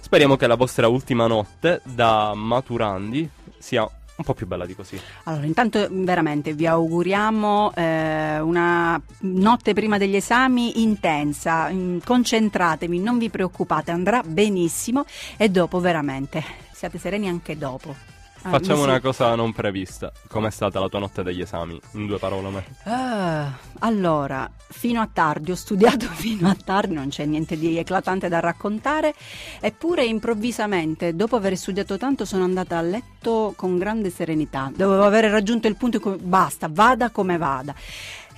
Speriamo 0.00 0.36
che 0.36 0.48
la 0.48 0.56
vostra 0.56 0.88
ultima 0.88 1.28
notte 1.28 1.80
da 1.84 2.34
maturandi 2.34 3.30
sia 3.58 3.82
un 3.82 4.24
po' 4.24 4.34
più 4.34 4.48
bella 4.48 4.66
di 4.66 4.74
così. 4.74 5.00
Allora, 5.24 5.46
intanto 5.46 5.86
veramente 5.88 6.52
vi 6.52 6.66
auguriamo 6.66 7.72
eh, 7.74 8.40
una 8.40 9.00
notte 9.20 9.72
prima 9.72 9.98
degli 9.98 10.16
esami 10.16 10.82
intensa, 10.82 11.70
mm, 11.70 11.98
concentratevi, 12.04 12.98
non 12.98 13.18
vi 13.18 13.30
preoccupate, 13.30 13.92
andrà 13.92 14.20
benissimo 14.26 15.06
e 15.36 15.48
dopo 15.48 15.78
veramente 15.78 16.42
siate 16.72 16.98
sereni 16.98 17.28
anche 17.28 17.56
dopo. 17.56 18.11
Ah, 18.44 18.50
Facciamo 18.50 18.82
si- 18.82 18.88
una 18.88 19.00
cosa 19.00 19.34
non 19.36 19.52
prevista. 19.52 20.12
Com'è 20.28 20.50
stata 20.50 20.80
la 20.80 20.88
tua 20.88 20.98
notte 20.98 21.22
degli 21.22 21.40
esami? 21.40 21.80
In 21.92 22.06
due 22.06 22.18
parole, 22.18 22.48
me. 22.50 22.64
Ah, 22.84 23.52
allora, 23.80 24.50
fino 24.68 25.00
a 25.00 25.08
tardi, 25.12 25.52
ho 25.52 25.54
studiato 25.54 26.06
fino 26.12 26.48
a 26.48 26.56
tardi, 26.62 26.94
non 26.94 27.08
c'è 27.08 27.24
niente 27.24 27.56
di 27.56 27.78
eclatante 27.78 28.28
da 28.28 28.40
raccontare, 28.40 29.14
eppure 29.60 30.04
improvvisamente, 30.04 31.14
dopo 31.14 31.36
aver 31.36 31.56
studiato 31.56 31.96
tanto, 31.96 32.24
sono 32.24 32.42
andata 32.44 32.78
a 32.78 32.82
letto 32.82 33.52
con 33.56 33.78
grande 33.78 34.10
serenità. 34.10 34.72
Dovevo 34.74 35.04
aver 35.04 35.30
raggiunto 35.30 35.68
il 35.68 35.76
punto 35.76 35.96
in 35.98 36.02
cui 36.02 36.16
basta, 36.16 36.68
vada 36.70 37.10
come 37.10 37.36
vada. 37.36 37.74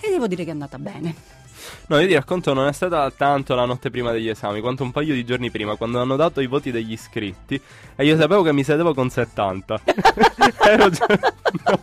E 0.00 0.10
devo 0.10 0.26
dire 0.26 0.42
che 0.44 0.50
è 0.50 0.52
andata 0.52 0.78
bene. 0.78 1.14
No, 1.86 1.98
io 1.98 2.06
ti 2.06 2.14
racconto, 2.14 2.52
non 2.54 2.66
è 2.66 2.72
stata 2.72 3.10
tanto 3.10 3.54
la 3.54 3.64
notte 3.64 3.90
prima 3.90 4.10
degli 4.12 4.28
esami, 4.28 4.60
quanto 4.60 4.82
un 4.82 4.90
paio 4.90 5.14
di 5.14 5.24
giorni 5.24 5.50
prima, 5.50 5.76
quando 5.76 6.00
hanno 6.00 6.16
dato 6.16 6.40
i 6.40 6.46
voti 6.46 6.70
degli 6.70 6.92
iscritti. 6.92 7.60
E 7.96 8.04
io 8.04 8.16
sapevo 8.16 8.42
che 8.42 8.52
mi 8.52 8.64
sedevo 8.64 8.94
con 8.94 9.10
70. 9.10 9.80
ero 10.66 10.90
già. 10.90 11.06
no, 11.08 11.80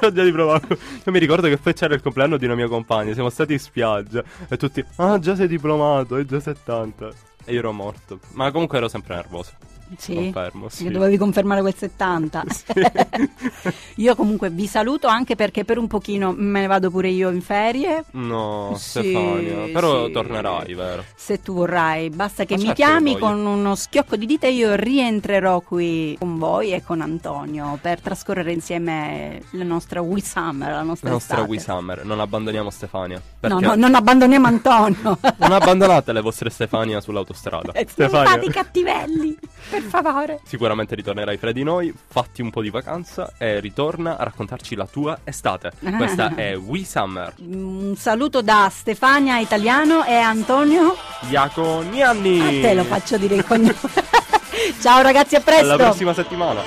ero 0.00 0.12
già 0.12 0.22
di 0.22 0.32
provato. 0.32 0.66
Io 0.68 1.12
mi 1.12 1.18
ricordo 1.18 1.48
che 1.48 1.56
poi 1.56 1.74
c'era 1.74 1.94
il 1.94 2.02
compleanno 2.02 2.36
di 2.36 2.44
una 2.44 2.54
mia 2.54 2.68
compagna, 2.68 3.12
siamo 3.12 3.30
stati 3.30 3.54
in 3.54 3.60
spiaggia. 3.60 4.22
E 4.48 4.56
tutti, 4.56 4.84
ah, 4.96 5.18
già 5.18 5.34
sei 5.34 5.48
diplomato, 5.48 6.14
hai 6.14 6.24
già 6.24 6.40
70. 6.40 7.08
e 7.44 7.52
io 7.52 7.58
ero 7.58 7.72
morto. 7.72 8.20
Ma 8.32 8.50
comunque 8.50 8.78
ero 8.78 8.88
sempre 8.88 9.14
nervoso. 9.16 9.52
Sì? 9.96 10.14
Confermo, 10.14 10.68
sì. 10.68 10.84
Che 10.84 10.90
dovevi 10.90 11.16
confermare 11.16 11.60
quel 11.60 11.74
70. 11.74 12.44
io 13.96 14.14
comunque 14.14 14.50
vi 14.50 14.66
saluto 14.66 15.06
anche 15.06 15.34
perché 15.34 15.64
per 15.64 15.78
un 15.78 15.86
pochino 15.86 16.32
me 16.36 16.60
ne 16.60 16.66
vado 16.66 16.90
pure 16.90 17.08
io 17.08 17.30
in 17.30 17.40
ferie. 17.40 18.04
No, 18.12 18.74
Sì, 18.76 19.00
Stefania. 19.00 19.72
Però 19.72 20.06
sì. 20.06 20.12
tornerai, 20.12 20.74
vero? 20.74 21.04
Se 21.14 21.40
tu 21.40 21.54
vorrai, 21.54 22.10
basta 22.10 22.44
che 22.44 22.54
Ma 22.54 22.60
mi 22.60 22.66
certo 22.66 22.82
che 22.82 22.88
chiami 22.88 23.12
voglio. 23.12 23.24
con 23.26 23.46
uno 23.46 23.74
schiocco 23.74 24.16
di 24.16 24.26
dita 24.26 24.46
e 24.46 24.52
io 24.52 24.74
rientrerò 24.74 25.60
qui 25.60 26.16
con 26.18 26.38
voi 26.38 26.72
e 26.72 26.82
con 26.82 27.00
Antonio 27.00 27.78
per 27.80 28.00
trascorrere 28.00 28.52
insieme 28.52 29.42
la 29.52 29.64
nostra 29.64 30.00
We 30.00 30.20
Summer, 30.22 30.70
la 30.70 30.82
nostra 30.82 31.08
La 31.08 31.14
nostra. 31.14 31.42
We 31.42 31.58
Summer. 31.58 32.04
Non 32.04 32.20
abbandoniamo 32.20 32.70
Stefania. 32.70 33.16
No, 33.16 33.22
Perché 33.40 33.66
no, 33.66 33.74
non 33.74 33.94
abbandoniamo 33.94 34.46
Antonio. 34.46 35.18
non 35.36 35.52
abbandonate 35.52 36.12
le 36.12 36.20
vostre 36.20 36.50
Stefania 36.50 37.00
sull'autostrada. 37.00 37.72
fate 38.08 38.46
i 38.46 38.50
cattivelli, 38.50 39.36
per 39.80 40.02
favore. 40.02 40.40
Sicuramente 40.44 40.94
ritornerai 40.94 41.36
fra 41.36 41.52
di 41.52 41.62
noi, 41.62 41.92
fatti 42.08 42.42
un 42.42 42.50
po' 42.50 42.62
di 42.62 42.70
vacanza 42.70 43.32
e 43.38 43.60
ritorna 43.60 44.16
a 44.16 44.24
raccontarci 44.24 44.74
la 44.74 44.86
tua 44.86 45.18
estate. 45.24 45.72
Questa 45.96 46.34
è 46.36 46.56
We 46.56 46.84
Summer. 46.84 47.34
Un 47.38 47.94
saluto 47.96 48.42
da 48.42 48.70
Stefania 48.72 49.38
Italiano 49.38 50.04
e 50.04 50.14
Antonio. 50.14 50.96
Iaconianni! 51.28 52.40
A 52.40 52.48
te 52.48 52.74
lo 52.74 52.84
faccio 52.84 53.16
dire 53.16 53.36
il 53.36 53.44
cognome. 53.44 53.76
Ciao 54.80 55.02
ragazzi, 55.02 55.36
a 55.36 55.40
presto. 55.40 55.64
Alla 55.64 55.76
prossima 55.76 56.12
settimana. 56.12 56.60